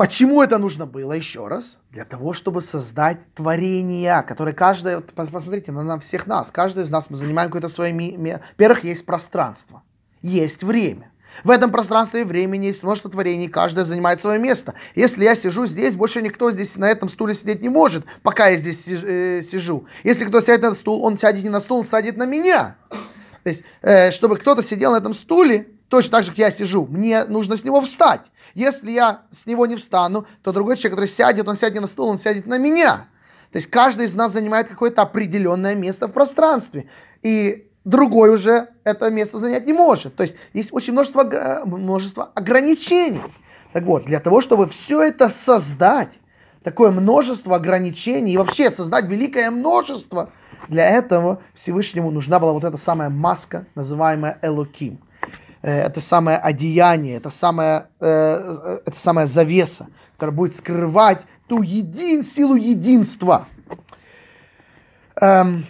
[0.02, 1.78] Почему это нужно было еще раз?
[1.92, 7.08] Для того, чтобы создать творение, которое каждое, посмотрите на, на всех нас, каждый из нас,
[7.08, 7.94] мы занимаем какое-то свое...
[7.94, 9.84] Во-первых, есть пространство,
[10.20, 11.12] есть время.
[11.44, 14.74] В этом пространстве и времени есть множество творений, каждое занимает свое место.
[14.96, 18.56] Если я сижу здесь, больше никто здесь на этом стуле сидеть не может, пока я
[18.56, 19.86] здесь э, сижу.
[20.02, 22.76] Если кто сядет на стул, он сядет не на стул, он сядет на меня.
[22.90, 26.86] То есть, э, чтобы кто-то сидел на этом стуле, точно так же, как я сижу,
[26.86, 28.22] мне нужно с него встать.
[28.54, 31.86] Если я с него не встану, то другой человек, который сядет, он сядет не на
[31.86, 33.08] стул, он сядет на меня.
[33.50, 36.88] То есть каждый из нас занимает какое-то определенное место в пространстве.
[37.22, 40.16] И другой уже это место занять не может.
[40.16, 41.22] То есть есть очень множество,
[41.64, 43.22] множество ограничений.
[43.72, 46.10] Так вот, для того, чтобы все это создать,
[46.62, 50.30] такое множество ограничений и вообще создать великое множество,
[50.68, 55.00] для этого Всевышнему нужна была вот эта самая маска, называемая Элоким.
[55.62, 61.62] Э, это самое одеяние, это самая, э, э, это самая завеса, которая будет скрывать ту
[61.62, 63.46] един, силу единства.
[65.20, 65.66] Эм,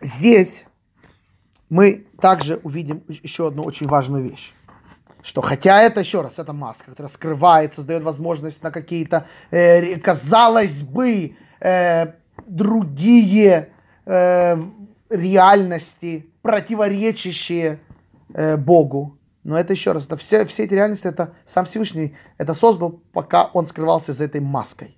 [0.00, 0.64] здесь
[1.68, 4.52] мы также увидим еще одну очень важную вещь.
[5.22, 10.82] Что хотя это, еще раз, это маска, которая скрывается, дает возможность на какие-то, э, казалось
[10.82, 12.12] бы, э,
[12.46, 13.70] другие
[14.06, 14.56] э,
[15.10, 17.80] реальности, противоречащие
[18.34, 19.18] э, Богу.
[19.42, 23.46] Но это еще раз, это все, все эти реальности, это сам Всевышний это создал, пока
[23.46, 24.96] он скрывался за этой маской.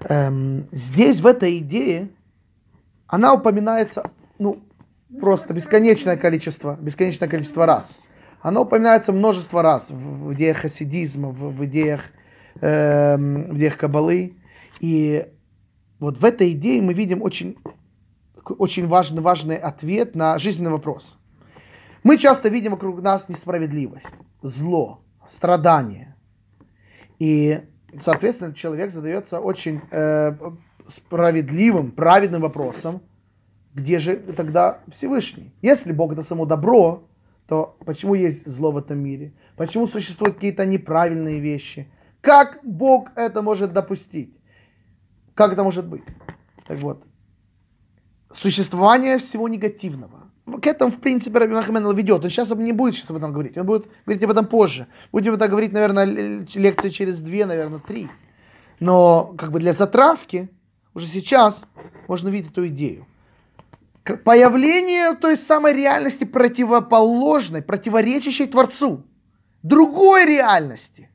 [0.00, 2.08] Эм, здесь, в этой идее,
[3.06, 4.62] она упоминается, ну,
[5.20, 7.98] просто бесконечное количество, бесконечное количество раз.
[8.40, 12.02] Оно упоминается множество раз в, в идеях хасидизма, в, в идеях,
[12.60, 14.36] э, в идеях кабалы.
[14.80, 15.26] И
[15.98, 17.56] вот в этой идее мы видим очень,
[18.44, 21.18] очень важный, важный ответ на жизненный вопрос.
[22.08, 24.08] Мы часто видим вокруг нас несправедливость,
[24.40, 26.16] зло, страдания.
[27.18, 27.60] И,
[28.00, 30.32] соответственно, человек задается очень э,
[30.86, 33.02] справедливым, праведным вопросом,
[33.74, 35.52] где же тогда Всевышний?
[35.60, 37.06] Если Бог это само добро,
[37.46, 39.34] то почему есть зло в этом мире?
[39.56, 41.92] Почему существуют какие-то неправильные вещи?
[42.22, 44.34] Как Бог это может допустить?
[45.34, 46.04] Как это может быть?
[46.66, 47.04] Так вот,
[48.32, 50.17] существование всего негативного.
[50.60, 52.24] К этому, в принципе, Раби Махамен ведет.
[52.24, 53.56] Он сейчас не будет сейчас об этом говорить.
[53.56, 54.86] Он будет говорить об этом позже.
[55.12, 56.04] Будем это говорить, наверное,
[56.54, 58.08] лекции через две, наверное, три.
[58.80, 60.48] Но как бы для затравки
[60.94, 61.64] уже сейчас
[62.06, 63.06] можно видеть эту идею
[64.16, 69.04] появление той самой реальности противоположной, противоречащей Творцу,
[69.62, 71.10] другой реальности.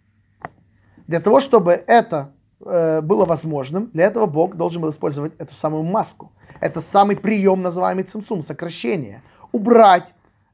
[1.07, 5.83] Для того, чтобы это э, было возможным, для этого Бог должен был использовать эту самую
[5.83, 6.31] маску.
[6.63, 9.21] Это самый прием, называемый цимсум, сокращение.
[9.51, 10.07] Убрать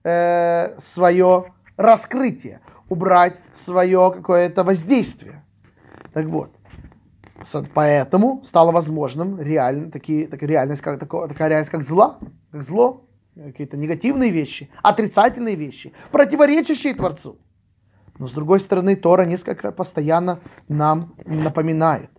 [0.04, 5.44] э, свое раскрытие, убрать свое какое-то воздействие.
[6.12, 6.50] Так вот,
[7.76, 12.18] Поэтому стало возможным реально, такие, такая, реальность, как, такая реальность, как зла,
[12.52, 13.06] как зло,
[13.36, 17.38] какие-то негативные вещи, отрицательные вещи, противоречащие Творцу.
[18.18, 22.10] Но с другой стороны, Тора несколько постоянно нам напоминает,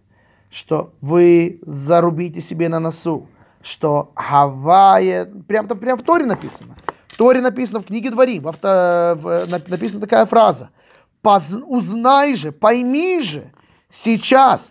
[0.48, 3.26] что вы зарубите себе на носу,
[3.62, 6.76] что Гавайя, прям там прям в Торе написано,
[7.08, 10.70] в Торе написано, в книге Дворим, в авто, в, написана такая фраза,
[11.22, 13.52] узнай же, пойми же,
[13.92, 14.70] сейчас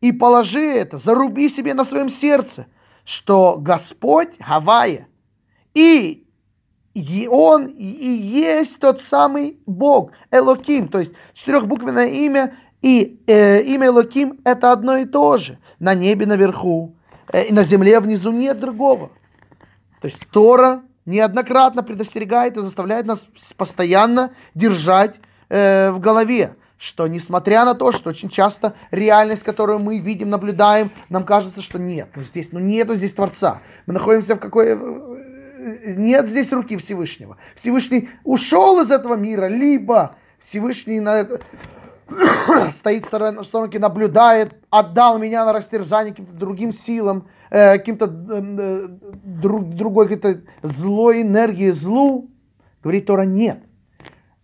[0.00, 2.66] и положи это, заруби себе на своем сердце,
[3.04, 5.08] что Господь Гавайя,
[5.74, 6.26] и,
[6.94, 13.88] и Он и, есть тот самый Бог, Элоким, то есть четырехбуквенное имя и э, имя
[13.88, 15.58] Элоким это одно и то же.
[15.78, 16.96] На небе наверху
[17.32, 19.10] и на земле внизу нет другого.
[20.00, 25.16] То есть Тора неоднократно предостерегает и заставляет нас постоянно держать
[25.48, 30.92] э, в голове что несмотря на то, что очень часто реальность, которую мы видим, наблюдаем,
[31.08, 33.62] нам кажется, что нет, ну здесь, ну нету здесь Творца.
[33.86, 34.68] Мы находимся в какой...
[34.68, 37.38] Э, нет здесь руки Всевышнего.
[37.56, 41.26] Всевышний ушел из этого мира, либо Всевышний на...
[42.78, 48.88] стоит в сторонке, наблюдает, отдал меня на растерзание каким-то другим силам, э, каким-то э,
[49.24, 52.30] друг, другой какой-то злой энергии, злу.
[52.82, 53.64] Говорит Тора, нет.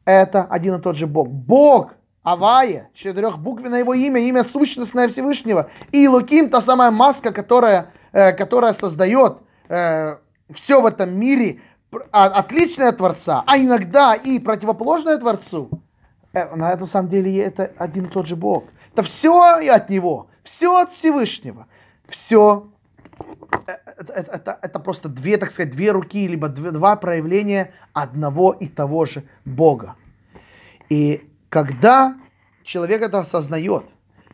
[0.05, 1.29] Это один и тот же Бог.
[1.29, 5.71] Бог, Авая, четырехбуквенное его имя, имя сущностное Всевышнего.
[5.93, 9.39] И Луким, та самая маска, которая, э, которая создает
[9.69, 10.17] э,
[10.53, 11.61] все в этом мире,
[12.11, 15.82] а, отличное от Творца, а иногда и противоположное Творцу.
[16.33, 18.65] Э, на это, самом деле это один и тот же Бог.
[18.93, 21.67] Это все от Него, все от Всевышнего,
[22.09, 22.71] все
[23.67, 28.53] э, это, это, это просто две, так сказать, две руки, либо две, два проявления одного
[28.53, 29.97] и того же Бога.
[30.89, 32.17] И когда
[32.65, 33.85] человек это осознает,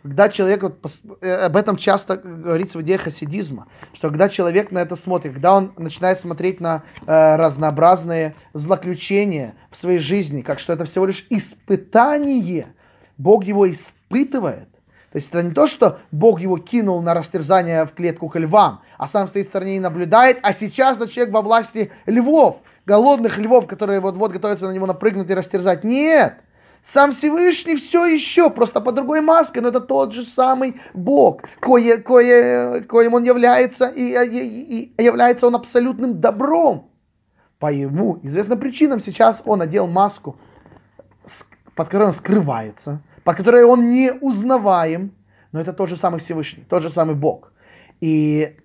[0.02, 0.78] когда человек, вот,
[1.20, 5.54] э, об этом часто говорится в идее хасидизма, что когда человек на это смотрит, когда
[5.54, 11.26] он начинает смотреть на э, разнообразные злоключения в своей жизни, как что это всего лишь
[11.30, 12.74] испытание,
[13.16, 14.70] Бог его испытывает.
[15.10, 18.82] То есть это не то, что Бог его кинул на растерзание в клетку к львам,
[18.98, 23.66] а сам стоит в стороне и наблюдает, а сейчас человек во власти львов, голодных львов,
[23.66, 25.82] которые вот-вот готовятся на него напрыгнуть и растерзать.
[25.82, 26.34] Нет!
[26.92, 31.98] Сам Всевышний все еще, просто по другой маске, но это тот же самый Бог, кое,
[31.98, 36.90] кое, коим он является, и, и, и является он абсолютным добром.
[37.58, 40.38] По ему известным причинам сейчас он надел маску,
[41.74, 45.14] под которой он скрывается, под которой он не узнаваем,
[45.52, 47.52] но это тот же самый Всевышний, тот же самый Бог.
[48.00, 48.56] И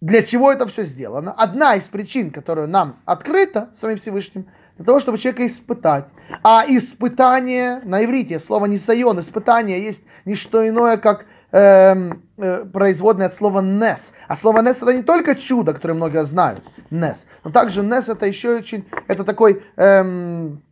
[0.00, 1.32] для чего это все сделано?
[1.32, 6.06] Одна из причин, которая нам открыта самим Всевышним– для того, чтобы человека испытать.
[6.42, 13.26] А испытание на иврите, слово нисайон, испытание есть не что иное, как эм, э, производное
[13.26, 14.12] от слова нес.
[14.28, 18.26] А слово нес это не только чудо, которое многие знают, нес, но также нес это
[18.26, 20.62] еще очень, это такой, эм,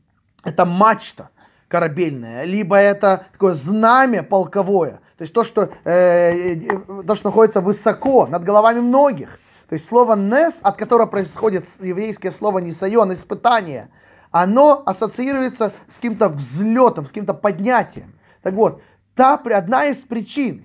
[0.45, 1.31] это мачта
[1.69, 7.61] корабельная, либо это такое знамя полковое, то есть то, что, э, э то, что находится
[7.61, 9.39] высоко над головами многих.
[9.69, 13.89] То есть слово «нес», от которого происходит еврейское слово «нисайон», испытание,
[14.31, 18.15] оно ассоциируется с каким-то взлетом, с каким-то поднятием.
[18.43, 18.83] Так вот,
[19.15, 20.65] та одна из причин,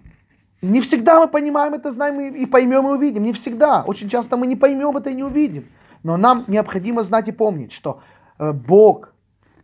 [0.62, 3.84] не всегда мы понимаем это, знаем и поймем и увидим, не всегда.
[3.84, 5.68] Очень часто мы не поймем это и не увидим.
[6.04, 8.02] Но нам необходимо знать и помнить, что
[8.40, 9.14] э, Бог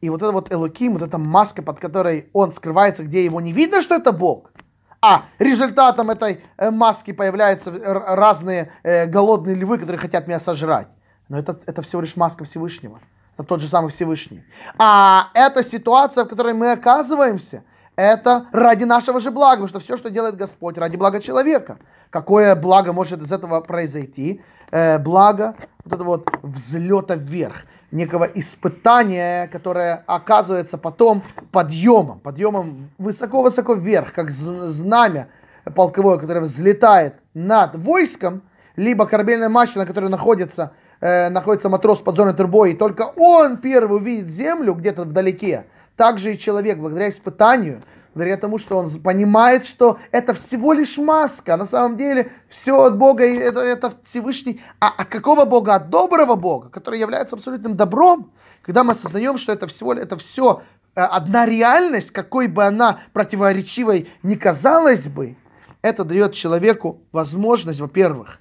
[0.02, 3.54] и вот это вот Элоким, вот эта маска, под которой он скрывается, где его не
[3.54, 4.52] видно, что это Бог–
[5.02, 10.88] а результатом этой э, маски появляются разные э, голодные львы, которые хотят меня сожрать.
[11.28, 12.99] Но это, это всего лишь маска Всевышнего.
[13.42, 14.44] Это тот же самый Всевышний.
[14.78, 17.64] А эта ситуация, в которой мы оказываемся,
[17.96, 21.80] это ради нашего же блага, потому что все, что делает Господь, ради блага человека.
[22.12, 24.42] Какое благо может из этого произойти?
[24.70, 33.74] Э, благо вот это вот взлета вверх некого испытания, которое оказывается потом подъемом, подъемом высоко-высоко
[33.74, 35.30] вверх, как знамя
[35.76, 38.44] полковое, которое взлетает над войском,
[38.76, 43.58] либо корабельная мачта, на которой находится, э, находится матрос под зоной трубой, и только он
[43.58, 45.66] первый увидит землю где-то вдалеке,
[45.97, 47.84] также и человек, благодаря испытанию,
[48.14, 51.58] благодаря тому, что он понимает, что это всего лишь маска.
[51.58, 54.62] На самом деле все от Бога, и это, это Всевышний.
[54.80, 55.76] А от какого Бога?
[55.76, 58.32] От доброго Бога, который является абсолютным добром.
[58.62, 60.62] Когда мы осознаем, что это, всего, это все
[60.95, 65.36] э, одна реальность, какой бы она противоречивой ни казалась бы,
[65.82, 68.39] это дает человеку возможность, во-первых,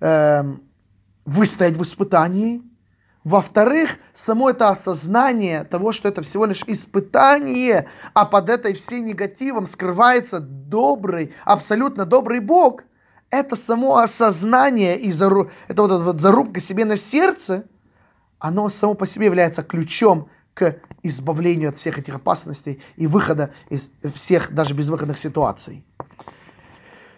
[0.00, 0.62] эм,
[1.28, 2.62] выстоять в испытании,
[3.22, 9.66] во-вторых, само это осознание того, что это всего лишь испытание, а под этой всей негативом
[9.66, 12.82] скрывается добрый, абсолютно добрый Бог,
[13.28, 15.50] это само осознание и зару...
[15.68, 17.66] это вот вот зарубка себе на сердце,
[18.38, 23.90] оно само по себе является ключом к избавлению от всех этих опасностей и выхода из
[24.14, 25.84] всех даже безвыходных ситуаций.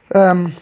[0.08, 0.52] Эм,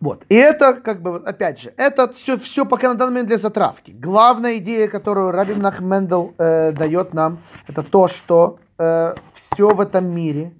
[0.00, 0.24] вот.
[0.28, 3.90] И это, как бы, опять же, это все, все пока на данный момент для затравки.
[3.90, 10.06] Главная идея, которую Рабин Нахмендел э, дает нам, это то, что э, все в этом
[10.06, 10.52] мире,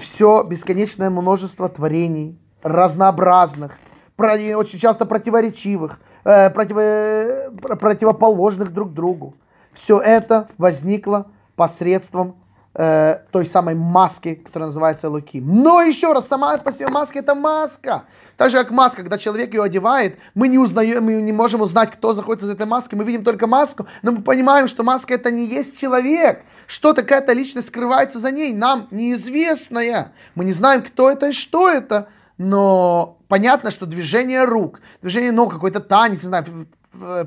[0.00, 3.72] все бесконечное множество творений, разнообразных,
[4.16, 9.34] очень часто противоречивых, э, против, э, противоположных друг другу.
[9.74, 12.36] Все это возникло посредством
[12.74, 15.40] э, той самой маски, которая называется Луки.
[15.40, 18.04] Но еще раз, сама по себе маска это маска.
[18.36, 21.92] Так же, как маска, когда человек ее одевает, мы не узнаем, мы не можем узнать,
[21.92, 25.30] кто заходит за этой маской, мы видим только маску, но мы понимаем, что маска это
[25.30, 26.42] не есть человек.
[26.66, 30.12] Что такая-то личность скрывается за ней, нам неизвестная.
[30.34, 32.08] Мы не знаем, кто это и что это,
[32.38, 36.66] но понятно, что движение рук, движение ног, какой-то танец, не знаю,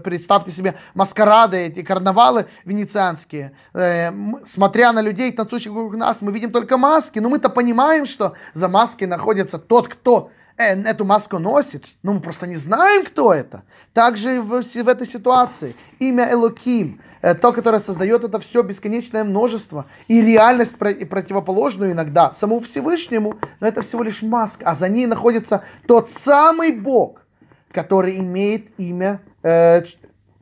[0.04, 3.54] представьте себе маскарады, эти карнавалы венецианские.
[3.74, 4.12] Э,
[4.46, 8.68] смотря на людей, танцующих вокруг нас, мы видим только маски, но мы-то понимаем, что за
[8.68, 13.64] маской находится тот, кто э, эту маску носит, но мы просто не знаем, кто это.
[13.94, 19.88] Также в, в этой ситуации имя Элоким, Э, то, которое создает это все бесконечное множество,
[20.08, 25.64] и реальность противоположную иногда самому Всевышнему, но это всего лишь маска, а за ней находится
[25.88, 27.26] тот самый Бог,
[27.72, 29.84] который имеет имя э,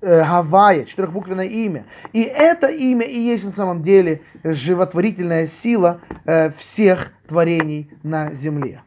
[0.01, 1.85] э, Гавайя, четырехбуквенное имя.
[2.13, 8.81] И это имя и есть на самом деле животворительная сила э, всех творений на земле.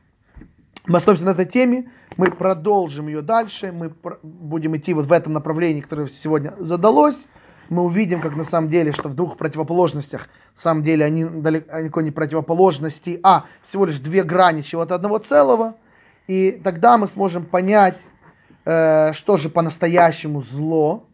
[0.87, 3.93] Мы остановимся на этой теме, мы продолжим ее дальше, мы
[4.23, 7.19] будем идти вот в этом направлении, которое сегодня задалось
[7.69, 12.01] мы увидим, как на самом деле, что в двух противоположностях, на самом деле, они далеко
[12.01, 15.75] не противоположности, а всего лишь две грани чего-то одного целого.
[16.29, 17.97] И тогда мы сможем понять,
[18.67, 21.07] э, что же по-настоящему зло,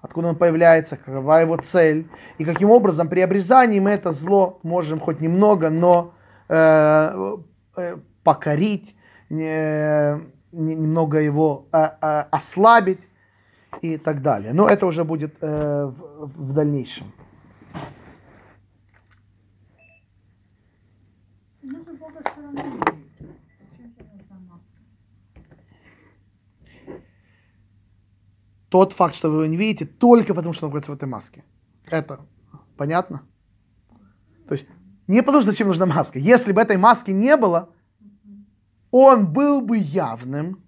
[0.00, 4.98] откуда он появляется, какова его цель, и каким образом при обрезании мы это зло можем
[4.98, 6.14] хоть немного, но
[6.48, 7.36] э,
[7.76, 8.96] э, покорить,
[9.30, 10.18] э,
[10.50, 13.00] немного его э, э, ослабить,
[13.82, 14.52] и так далее.
[14.52, 17.12] Но это уже будет э, в, в дальнейшем.
[28.74, 31.44] Тот факт, что вы его не видите, только потому, что он находится в этой маске.
[31.86, 32.18] Это
[32.76, 33.22] понятно?
[34.48, 34.66] То есть
[35.06, 36.18] не потому, что зачем нужна маска.
[36.18, 37.68] Если бы этой маски не было,
[38.90, 40.60] он был бы явным,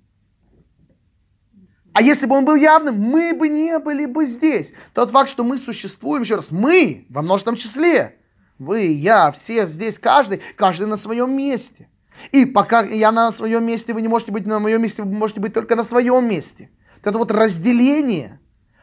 [1.95, 4.73] а если бы он был явным, мы бы не были бы здесь.
[4.93, 8.21] Тот факт, что мы существуем, еще раз, мы во множественном числе.
[8.61, 11.89] Вы, я, все здесь, каждый, каждый на своем месте.
[12.31, 15.41] И пока я на своем месте, вы не можете быть на моем месте, вы можете
[15.41, 16.71] быть только на своем месте.
[17.03, 18.41] Это вот разделение,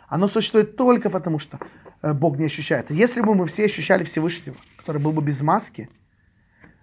[0.08, 1.60] оно существует только потому, что
[2.02, 2.92] э, Бог не ощущает.
[2.92, 5.90] Если бы мы все ощущали Всевышнего, который был бы без маски,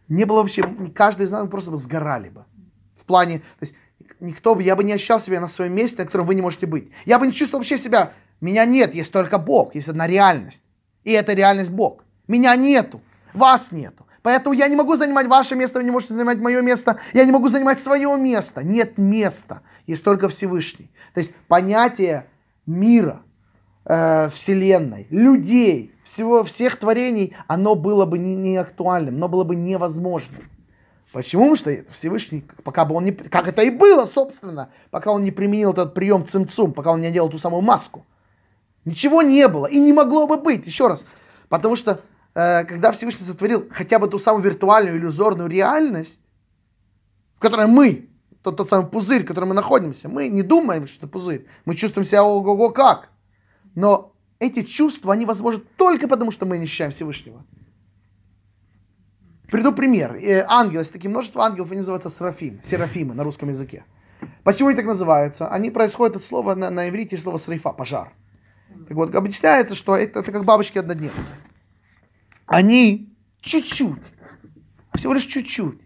[0.08, 0.62] не было вообще,
[0.94, 2.44] каждый из нас просто бы сгорали бы.
[3.00, 3.74] В плане, то есть
[4.18, 6.66] никто бы, я бы не ощущал себя на своем месте, на котором вы не можете
[6.66, 6.90] быть.
[7.04, 8.12] Я бы не чувствовал вообще себя.
[8.40, 10.62] Меня нет, есть только Бог, есть одна реальность.
[11.04, 12.04] И эта реальность Бог.
[12.26, 13.00] Меня нету,
[13.32, 14.06] вас нету.
[14.22, 16.98] Поэтому я не могу занимать ваше место, вы не можете занимать мое место.
[17.14, 18.62] Я не могу занимать свое место.
[18.62, 20.90] Нет места, есть только Всевышний.
[21.14, 22.26] То есть понятие
[22.66, 23.22] мира,
[23.84, 29.56] э, Вселенной, людей, всего, всех творений, оно было бы не, не актуальным, оно было бы
[29.56, 30.48] невозможным.
[31.12, 31.42] Почему?
[31.42, 33.10] Потому что Всевышний, пока бы он не...
[33.12, 37.10] Как это и было, собственно, пока он не применил этот прием цимцум, пока он не
[37.10, 38.06] делал ту самую маску.
[38.84, 40.66] Ничего не было и не могло бы быть.
[40.66, 41.04] Еще раз.
[41.48, 42.00] Потому что,
[42.34, 46.20] э, когда Всевышний сотворил хотя бы ту самую виртуальную, иллюзорную реальность,
[47.34, 48.09] в которой мы,
[48.42, 51.46] тот, тот самый пузырь, в котором мы находимся, мы не думаем, что это пузырь.
[51.64, 53.10] Мы чувствуем себя ого-го как.
[53.74, 57.44] Но эти чувства, они возможны только потому, что мы не ощущаем Всевышнего.
[59.50, 60.14] Приду пример.
[60.14, 63.84] Э, ангелы, есть такие множество ангелов, они называются серафим, серафимы на русском языке.
[64.44, 65.48] Почему они так называются?
[65.48, 68.12] Они происходят от слова на, на иврите слово срейфа, пожар.
[68.88, 71.20] Так вот, объясняется, что это, это как бабочки однодневки.
[72.46, 74.02] Они чуть-чуть,
[74.94, 75.80] всего лишь чуть-чуть,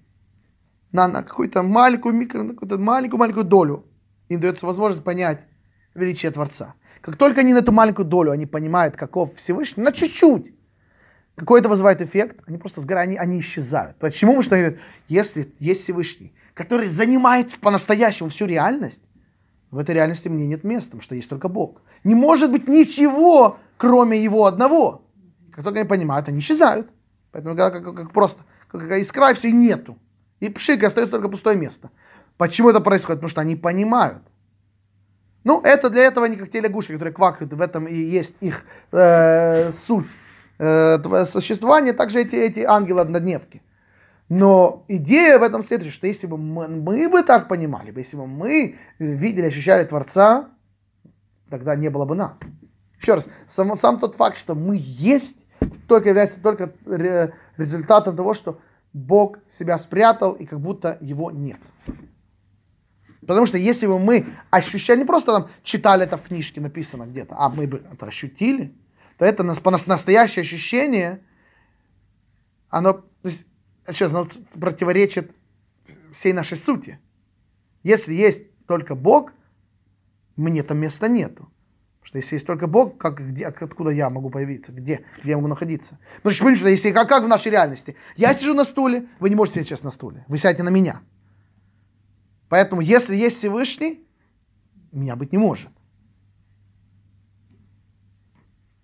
[0.95, 3.85] на, на какую-то маленькую микро, на какую-то маленькую-маленькую долю
[4.29, 5.41] им дается возможность понять
[5.95, 6.75] величие Творца.
[7.01, 10.55] Как только они на эту маленькую долю, они понимают, каков Всевышний, на чуть-чуть,
[11.35, 12.41] какой это вызывает эффект?
[12.47, 13.97] Они просто сгорают, они, они исчезают.
[13.99, 14.37] Почему?
[14.37, 14.77] мы что говорят,
[15.09, 19.03] если есть Всевышний, который занимает по-настоящему всю реальность,
[19.73, 21.83] в этой реальности мне нет места, потому что есть только Бог.
[22.05, 25.03] Не может быть ничего, кроме Его одного.
[25.51, 26.89] Как только они понимают, они исчезают.
[27.33, 29.99] Поэтому как, как, как просто, как искра, и все, и нету.
[30.45, 31.91] И пшик, остается только пустое место.
[32.37, 33.21] Почему это происходит?
[33.21, 34.23] Потому что они понимают.
[35.43, 38.65] Ну, это для этого они как те лягушки, которые квакают, в этом и есть их
[38.93, 40.07] э, суть
[40.59, 43.63] э, существования, также эти, эти ангелы-однодневки.
[44.29, 48.27] Но идея в этом следует, что если бы мы, мы бы так понимали, если бы
[48.27, 50.51] мы видели, ощущали Творца,
[51.49, 52.39] тогда не было бы нас.
[53.01, 55.37] Еще раз, сам, сам тот факт, что мы есть,
[55.89, 56.73] только является только
[57.57, 58.59] результатом того, что
[58.95, 61.59] Бог себя спрятал и как будто его нет.
[63.27, 67.35] Потому что если бы мы ощущали, не просто там читали это в книжке написано где-то,
[67.37, 68.73] а мы бы это ощутили,
[69.19, 71.25] то это настоящее ощущение,
[72.69, 73.45] оно, то есть,
[73.89, 74.29] сейчас, оно
[74.61, 75.35] противоречит
[76.15, 77.01] всей нашей сути.
[77.83, 79.33] Если есть только Бог,
[80.37, 81.51] мне там места нету.
[82.15, 84.71] Что если есть только Бог, как, где, откуда я могу появиться?
[84.71, 85.05] Где?
[85.21, 85.99] Где я могу находиться?
[86.19, 87.97] Потому что, понимаете, что если, как, как в нашей реальности?
[88.15, 90.25] Я сижу на стуле, вы не можете сидеть сейчас на стуле.
[90.29, 91.01] Вы сядете на меня.
[92.49, 94.07] Поэтому, если есть Всевышний,
[94.93, 95.71] меня быть не может.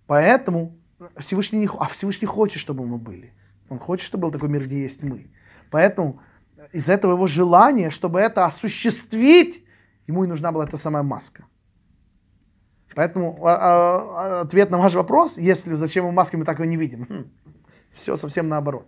[0.07, 0.77] Поэтому
[1.15, 3.33] Всевышний не, а Всевышний хочет, чтобы мы были.
[3.69, 5.31] Он хочет, чтобы был такой мир, где есть мы.
[5.69, 6.19] Поэтому
[6.73, 9.63] из этого его желания, чтобы это осуществить,
[10.05, 11.45] ему и нужна была эта самая маска.
[12.95, 16.77] Поэтому а, а, ответ на ваш вопрос, если зачем мы маски мы так его не
[16.77, 17.31] видим, хм,
[17.93, 18.87] все совсем наоборот.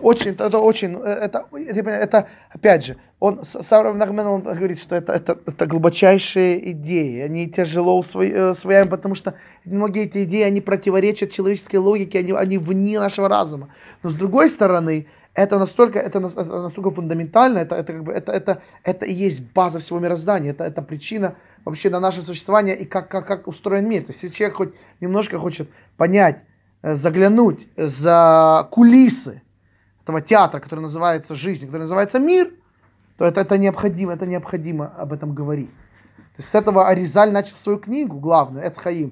[0.00, 5.12] Очень, это очень, это, это, это опять же, он, Саврам Нахмен, он говорит, что это,
[5.12, 9.34] это, это глубочайшие идеи, они тяжело усвояемы, потому что
[9.64, 13.68] многие эти идеи, они противоречат человеческой логике, они, они вне нашего разума.
[14.02, 18.62] Но с другой стороны, это настолько, это, настолько фундаментально, это, это, как бы, это, это,
[18.84, 23.08] это и есть база всего мироздания, это, это причина вообще на наше существование и как,
[23.08, 24.02] как, как устроен мир.
[24.02, 26.40] То есть, если человек хоть немножко хочет понять,
[26.82, 29.42] э, заглянуть за кулисы
[30.02, 32.52] этого театра, который называется жизнь, который называется мир,
[33.16, 35.70] то это, это необходимо, это необходимо об этом говорить.
[36.16, 39.00] То есть с этого Аризаль начал свою книгу, главную, Эцхаим,